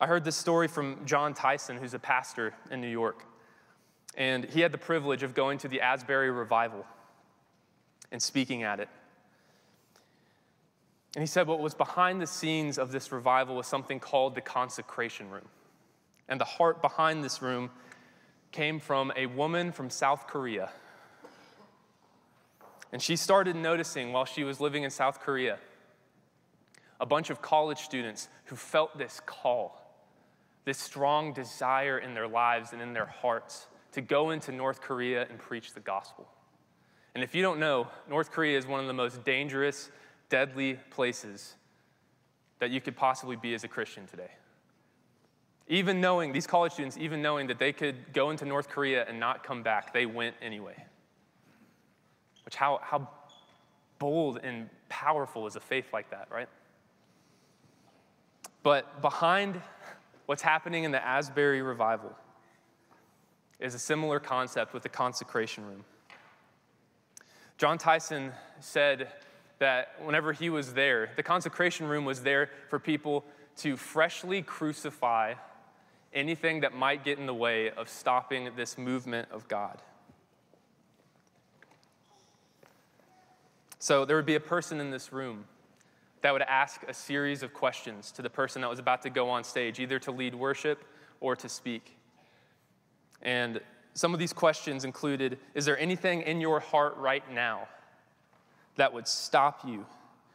I 0.00 0.06
heard 0.06 0.24
this 0.24 0.36
story 0.36 0.66
from 0.66 1.04
Jon 1.04 1.34
Tyson, 1.34 1.76
who's 1.76 1.92
a 1.92 1.98
pastor 1.98 2.54
in 2.70 2.80
New 2.80 2.88
York. 2.88 3.26
And 4.16 4.44
he 4.44 4.60
had 4.60 4.72
the 4.72 4.78
privilege 4.78 5.22
of 5.22 5.34
going 5.34 5.58
to 5.58 5.68
the 5.68 5.80
Asbury 5.80 6.30
revival 6.30 6.84
and 8.10 8.22
speaking 8.22 8.62
at 8.62 8.80
it. 8.80 8.88
And 11.14 11.22
he 11.22 11.26
said 11.26 11.46
what 11.46 11.60
was 11.60 11.74
behind 11.74 12.20
the 12.20 12.26
scenes 12.26 12.78
of 12.78 12.92
this 12.92 13.10
revival 13.10 13.56
was 13.56 13.66
something 13.66 13.98
called 13.98 14.34
the 14.34 14.40
consecration 14.40 15.30
room. 15.30 15.48
And 16.28 16.40
the 16.40 16.44
heart 16.44 16.80
behind 16.80 17.24
this 17.24 17.42
room 17.42 17.70
came 18.52 18.78
from 18.80 19.12
a 19.16 19.26
woman 19.26 19.72
from 19.72 19.90
South 19.90 20.26
Korea. 20.26 20.70
And 22.92 23.00
she 23.02 23.16
started 23.16 23.56
noticing 23.56 24.12
while 24.12 24.24
she 24.24 24.44
was 24.44 24.60
living 24.60 24.82
in 24.82 24.90
South 24.90 25.20
Korea 25.20 25.58
a 27.00 27.06
bunch 27.06 27.30
of 27.30 27.40
college 27.40 27.78
students 27.78 28.28
who 28.46 28.56
felt 28.56 28.98
this 28.98 29.20
call, 29.24 29.80
this 30.64 30.78
strong 30.78 31.32
desire 31.32 31.98
in 31.98 32.14
their 32.14 32.28
lives 32.28 32.72
and 32.72 32.82
in 32.82 32.92
their 32.92 33.06
hearts 33.06 33.66
to 33.92 34.00
go 34.00 34.30
into 34.30 34.52
North 34.52 34.80
Korea 34.80 35.26
and 35.28 35.38
preach 35.38 35.72
the 35.72 35.80
gospel. 35.80 36.28
And 37.14 37.24
if 37.24 37.34
you 37.34 37.42
don't 37.42 37.58
know, 37.58 37.88
North 38.08 38.30
Korea 38.30 38.56
is 38.56 38.66
one 38.66 38.80
of 38.80 38.86
the 38.86 38.92
most 38.92 39.24
dangerous, 39.24 39.90
deadly 40.28 40.78
places 40.90 41.54
that 42.60 42.70
you 42.70 42.80
could 42.80 42.96
possibly 42.96 43.36
be 43.36 43.54
as 43.54 43.64
a 43.64 43.68
Christian 43.68 44.06
today. 44.06 44.30
Even 45.66 46.00
knowing, 46.00 46.32
these 46.32 46.46
college 46.46 46.72
students, 46.72 46.96
even 46.98 47.22
knowing 47.22 47.46
that 47.48 47.58
they 47.58 47.72
could 47.72 48.12
go 48.12 48.30
into 48.30 48.44
North 48.44 48.68
Korea 48.68 49.04
and 49.08 49.18
not 49.18 49.42
come 49.42 49.62
back, 49.62 49.92
they 49.92 50.06
went 50.06 50.34
anyway. 50.42 50.74
Which, 52.44 52.56
how, 52.56 52.80
how 52.82 53.08
bold 53.98 54.40
and 54.42 54.68
powerful 54.88 55.46
is 55.46 55.56
a 55.56 55.60
faith 55.60 55.92
like 55.92 56.10
that, 56.10 56.28
right? 56.30 56.48
But 58.62 59.00
behind 59.00 59.60
what's 60.26 60.42
happening 60.42 60.84
in 60.84 60.90
the 60.90 61.04
Asbury 61.04 61.62
revival 61.62 62.14
is 63.60 63.74
a 63.74 63.78
similar 63.78 64.18
concept 64.18 64.72
with 64.72 64.82
the 64.82 64.88
consecration 64.88 65.64
room. 65.66 65.84
Jon 67.58 67.78
Tyson 67.78 68.32
said 68.60 69.08
that 69.58 69.94
whenever 70.02 70.32
he 70.32 70.48
was 70.48 70.72
there, 70.72 71.10
the 71.16 71.22
consecration 71.22 71.86
room 71.86 72.04
was 72.04 72.22
there 72.22 72.50
for 72.70 72.78
people 72.78 73.24
to 73.58 73.76
freshly 73.76 74.40
crucify 74.40 75.34
anything 76.12 76.60
that 76.60 76.74
might 76.74 77.04
get 77.04 77.18
in 77.18 77.26
the 77.26 77.34
way 77.34 77.70
of 77.70 77.88
stopping 77.88 78.50
this 78.56 78.78
movement 78.78 79.28
of 79.30 79.46
God. 79.46 79.78
So 83.78 84.04
there 84.04 84.16
would 84.16 84.26
be 84.26 84.34
a 84.34 84.40
person 84.40 84.80
in 84.80 84.90
this 84.90 85.12
room 85.12 85.44
that 86.22 86.32
would 86.32 86.42
ask 86.42 86.82
a 86.88 86.94
series 86.94 87.42
of 87.42 87.54
questions 87.54 88.10
to 88.12 88.22
the 88.22 88.30
person 88.30 88.62
that 88.62 88.68
was 88.68 88.78
about 88.78 89.02
to 89.02 89.10
go 89.10 89.30
on 89.30 89.44
stage, 89.44 89.80
either 89.80 89.98
to 90.00 90.10
lead 90.10 90.34
worship 90.34 90.84
or 91.20 91.36
to 91.36 91.48
speak. 91.48 91.96
And 93.22 93.60
some 93.94 94.12
of 94.14 94.20
these 94.20 94.32
questions 94.32 94.84
included 94.84 95.38
Is 95.54 95.64
there 95.64 95.78
anything 95.78 96.22
in 96.22 96.40
your 96.40 96.60
heart 96.60 96.96
right 96.96 97.24
now 97.32 97.68
that 98.76 98.92
would 98.92 99.08
stop 99.08 99.66
you 99.66 99.84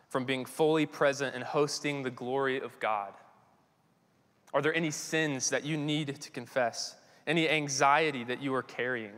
from 0.10 0.26
being 0.26 0.46
fully 0.46 0.86
present 0.86 1.36
and 1.36 1.44
hosting 1.44 2.04
the 2.04 2.12
glory 2.12 2.62
of 2.62 2.80
God? 2.80 3.14
Are 4.54 4.62
there 4.62 4.74
any 4.74 4.92
sins 4.92 5.50
that 5.50 5.66
you 5.66 5.78
need 5.78 6.22
to 6.22 6.32
confess? 6.32 6.96
Any 7.28 7.50
anxiety 7.50 8.24
that 8.24 8.42
you 8.42 8.54
are 8.56 8.64
carrying? 8.64 9.12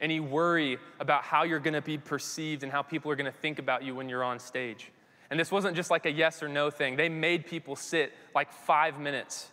Any 0.00 0.20
worry 0.20 0.78
about 1.00 1.22
how 1.22 1.44
you're 1.44 1.60
going 1.60 1.74
to 1.74 1.80
be 1.80 1.96
perceived 1.96 2.62
and 2.62 2.70
how 2.70 2.82
people 2.82 3.10
are 3.10 3.16
going 3.16 3.30
to 3.30 3.38
think 3.38 3.58
about 3.58 3.84
you 3.84 3.94
when 3.94 4.08
you're 4.08 4.24
on 4.24 4.38
stage? 4.38 4.90
And 5.30 5.40
this 5.40 5.50
wasn't 5.50 5.76
just 5.76 5.90
like 5.90 6.04
a 6.04 6.10
yes 6.10 6.42
or 6.42 6.48
no 6.48 6.70
thing. 6.70 6.96
They 6.96 7.08
made 7.08 7.46
people 7.46 7.76
sit 7.76 8.12
like 8.34 8.52
five 8.52 8.98
minutes 8.98 9.48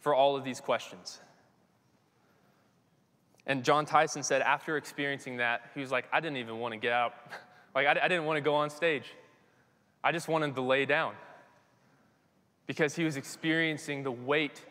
for 0.00 0.14
all 0.14 0.36
of 0.36 0.44
these 0.44 0.60
questions. 0.60 1.20
And 3.46 3.62
Jon 3.62 3.84
Tyson 3.84 4.22
said 4.22 4.42
after 4.42 4.76
experiencing 4.76 5.36
that, 5.38 5.70
he 5.74 5.80
was 5.80 5.90
like, 5.90 6.06
I 6.12 6.20
didn't 6.20 6.38
even 6.38 6.58
want 6.58 6.72
to 6.72 6.78
get 6.78 6.92
out. 6.92 7.14
like, 7.74 7.86
I, 7.86 7.90
I 8.02 8.08
didn't 8.08 8.24
want 8.24 8.38
to 8.38 8.40
go 8.40 8.54
on 8.54 8.70
stage. 8.70 9.12
I 10.02 10.12
just 10.12 10.28
wanted 10.28 10.54
to 10.54 10.60
lay 10.60 10.86
down 10.86 11.14
because 12.66 12.94
he 12.94 13.04
was 13.04 13.16
experiencing 13.16 14.02
the 14.02 14.10
weight 14.10 14.62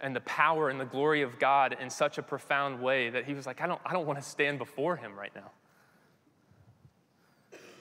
and 0.00 0.14
the 0.14 0.20
power 0.20 0.68
and 0.68 0.80
the 0.80 0.84
glory 0.84 1.22
of 1.22 1.38
God 1.38 1.76
in 1.80 1.88
such 1.88 2.18
a 2.18 2.22
profound 2.22 2.82
way 2.82 3.10
that 3.10 3.24
he 3.24 3.34
was 3.34 3.46
like, 3.46 3.60
I 3.60 3.66
don't, 3.66 3.80
I 3.84 3.92
don't 3.92 4.06
want 4.06 4.18
to 4.18 4.24
stand 4.24 4.58
before 4.58 4.96
him 4.96 5.18
right 5.18 5.32
now. 5.34 5.50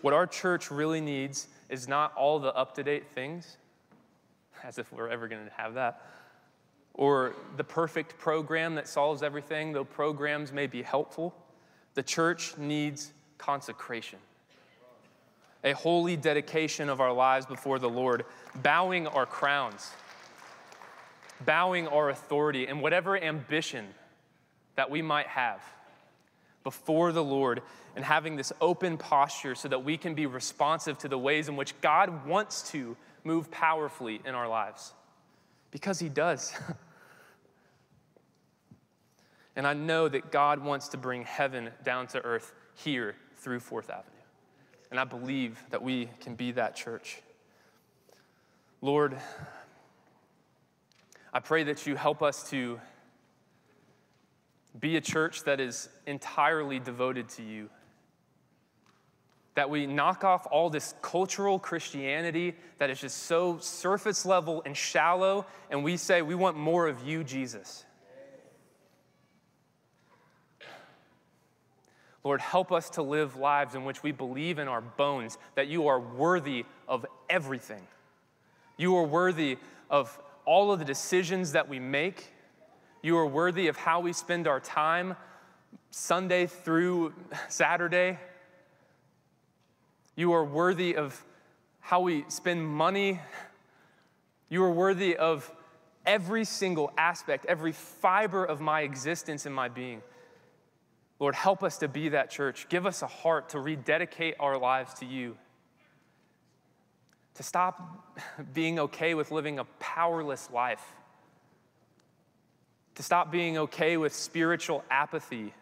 What 0.02 0.14
our 0.14 0.28
church 0.28 0.70
really 0.70 1.02
needs 1.02 1.48
is 1.70 1.88
not 1.88 2.14
all 2.16 2.40
the 2.40 2.54
up 2.54 2.76
to 2.76 2.84
date 2.84 3.08
things, 3.14 3.58
as 4.64 4.78
if 4.78 4.92
we're 4.92 5.10
ever 5.10 5.28
going 5.28 5.46
to 5.46 5.52
have 5.54 5.74
that, 5.76 6.02
or 6.94 7.36
the 7.58 7.64
perfect 7.64 8.18
program 8.18 8.76
that 8.76 8.88
solves 8.88 9.24
everything, 9.24 9.74
though 9.74 9.84
programs 9.84 10.52
may 10.52 10.68
be 10.68 10.82
helpful. 10.82 11.36
The 11.96 12.04
church 12.04 12.58
needs 12.58 13.12
consecration 13.38 14.20
a 15.64 15.74
holy 15.74 16.18
dedication 16.18 16.90
of 16.90 17.00
our 17.00 17.14
lives 17.14 17.46
before 17.46 17.80
the 17.80 17.90
Lord, 17.90 18.26
bowing 18.56 19.08
our 19.08 19.26
crowns, 19.26 19.92
bowing 21.46 21.88
our 21.88 22.10
authority, 22.10 22.68
and 22.68 22.82
whatever 22.82 23.18
ambition 23.18 23.88
that 24.76 24.90
we 24.90 25.02
might 25.02 25.28
have 25.28 25.62
before 26.64 27.12
the 27.12 27.24
Lord, 27.24 27.62
and 27.96 28.04
having 28.04 28.36
this 28.36 28.52
open 28.60 28.98
posture 28.98 29.54
so 29.54 29.68
that 29.68 29.84
we 29.84 29.98
can 29.98 30.16
be 30.16 30.26
responsive 30.26 30.98
to 31.00 31.08
the 31.08 31.18
ways 31.18 31.48
in 31.48 31.56
which 31.56 31.80
God 31.82 32.26
wants 32.26 32.72
to 32.72 32.98
move 33.24 33.52
powerfully 33.52 34.22
in 34.26 34.34
our 34.34 34.48
lives. 34.48 34.94
Because 35.74 35.98
He 35.98 36.08
does. 36.08 36.54
and 39.56 39.66
I 39.66 39.74
know 39.74 40.08
that 40.08 40.32
God 40.32 40.64
wants 40.64 40.90
to 40.90 40.98
bring 40.98 41.24
heaven 41.24 41.72
down 41.84 42.06
to 42.08 42.24
earth 42.24 42.54
here 42.76 43.16
through 43.38 43.60
Fourth 43.60 43.90
Avenue. 43.90 44.06
And 44.92 45.00
I 45.00 45.04
believe 45.04 45.58
that 45.72 45.82
we 45.82 46.10
can 46.22 46.36
be 46.36 46.52
that 46.52 46.76
church. 46.76 47.24
Lord, 48.82 49.18
I 51.34 51.40
pray 51.40 51.64
that 51.64 51.88
you 51.88 51.96
help 51.96 52.22
us 52.22 52.48
to 52.52 52.80
be 54.80 54.98
a 54.98 55.02
church 55.02 55.44
that 55.46 55.60
is 55.60 55.90
entirely 56.06 56.78
devoted 56.78 57.30
to 57.30 57.42
you. 57.42 57.68
That 59.56 59.70
we 59.70 59.86
knock 59.86 60.24
off 60.24 60.48
all 60.50 60.70
this 60.70 60.96
cultural 61.02 61.60
Christianity 61.60 62.56
that 62.80 62.90
is 62.90 63.00
just 63.00 63.24
so 63.24 63.60
surface 63.60 64.26
level 64.26 64.64
and 64.66 64.76
shallow, 64.76 65.46
and 65.70 65.84
we 65.84 65.98
say, 65.98 66.22
we 66.22 66.36
want 66.36 66.58
more 66.58 66.88
of 66.88 67.08
you, 67.08 67.24
Jesus. 67.24 67.86
Lord, 72.24 72.40
help 72.40 72.72
us 72.72 72.90
to 72.92 73.04
live 73.04 73.36
lives 73.36 73.76
in 73.76 73.84
which 73.84 74.02
we 74.02 74.12
believe 74.12 74.58
in 74.58 74.68
our 74.68 74.82
bones 74.82 75.38
that 75.56 75.68
you 75.68 75.88
are 75.88 76.00
worthy 76.00 76.66
of 76.88 77.06
everything. 77.30 77.86
You 78.78 78.96
are 78.96 79.04
worthy 79.04 79.58
of 79.90 80.18
all 80.46 80.72
of 80.72 80.80
the 80.80 80.86
decisions 80.86 81.52
that 81.52 81.68
we 81.68 81.80
make. 81.80 82.34
You 83.02 83.18
are 83.18 83.28
worthy 83.28 83.68
of 83.68 83.76
how 83.76 84.00
we 84.00 84.14
spend 84.14 84.48
our 84.48 84.62
time 84.62 85.16
Sunday 85.92 86.48
through 86.48 87.14
Saturday. 87.50 88.18
You 90.16 90.34
are 90.34 90.46
worthy 90.46 90.96
of 90.96 91.24
how 91.80 92.02
we 92.02 92.26
spend 92.28 92.68
money. 92.68 93.20
You 94.50 94.64
are 94.64 94.72
worthy 94.72 95.18
of 95.18 95.52
every 96.06 96.46
single 96.46 96.92
aspect, 96.98 97.46
every 97.46 97.72
fiber 97.72 98.46
of 98.46 98.62
my 98.62 98.82
existence 98.82 99.46
and 99.46 99.56
my 99.56 99.70
being. 99.70 100.02
Lord, 101.20 101.36
help 101.36 101.64
us 101.64 101.78
to 101.80 101.88
be 101.88 102.10
that 102.10 102.30
church. 102.30 102.68
Give 102.70 102.86
us 102.86 103.02
a 103.02 103.08
heart 103.08 103.50
to 103.50 103.60
rededicate 103.60 104.36
our 104.40 104.58
lives 104.58 104.94
to 104.96 105.06
you. 105.06 105.38
To 107.36 107.44
stop 107.44 108.20
being 108.54 108.80
okay 108.80 109.14
with 109.16 109.32
living 109.32 109.58
a 109.60 109.66
powerless 109.80 110.50
life. 110.52 110.84
To 112.96 113.04
stop 113.04 113.32
being 113.32 113.58
okay 113.58 113.98
with 113.98 114.14
spiritual 114.14 114.84
apathy 114.92 115.54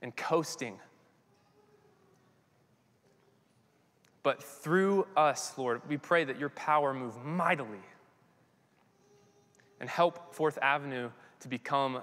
and 0.00 0.16
coasting. 0.16 0.78
But 4.22 4.42
through 4.42 5.06
us, 5.16 5.56
Lord, 5.56 5.82
we 5.88 5.96
pray 5.96 6.24
that 6.24 6.38
your 6.38 6.50
power 6.50 6.94
move 6.94 7.24
mightily 7.24 7.80
and 9.80 9.88
help 9.88 10.34
Fourth 10.34 10.58
Avenue 10.62 11.10
to 11.40 11.48
become 11.48 12.00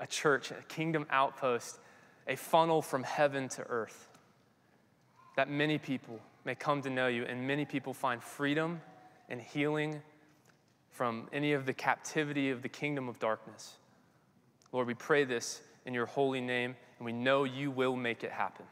a 0.00 0.06
church, 0.06 0.50
a 0.50 0.62
kingdom 0.68 1.06
outpost, 1.10 1.78
a 2.26 2.36
funnel 2.36 2.80
from 2.80 3.02
heaven 3.02 3.48
to 3.50 3.62
earth. 3.62 4.08
That 5.36 5.48
many 5.48 5.78
people 5.78 6.20
may 6.44 6.54
come 6.54 6.80
to 6.82 6.90
know 6.90 7.06
you 7.06 7.24
and 7.24 7.46
many 7.46 7.64
people 7.64 7.92
find 7.92 8.22
freedom 8.22 8.80
and 9.28 9.40
healing 9.40 10.00
from 10.90 11.28
any 11.32 11.52
of 11.52 11.66
the 11.66 11.72
captivity 11.72 12.50
of 12.50 12.62
the 12.62 12.68
kingdom 12.68 13.08
of 13.08 13.18
darkness. 13.18 13.76
Lord, 14.72 14.86
we 14.86 14.94
pray 14.94 15.24
this 15.24 15.60
in 15.86 15.94
your 15.94 16.06
holy 16.06 16.40
name, 16.40 16.76
and 16.98 17.06
we 17.06 17.12
know 17.12 17.44
you 17.44 17.70
will 17.70 17.96
make 17.96 18.22
it 18.22 18.30
happen. 18.30 18.66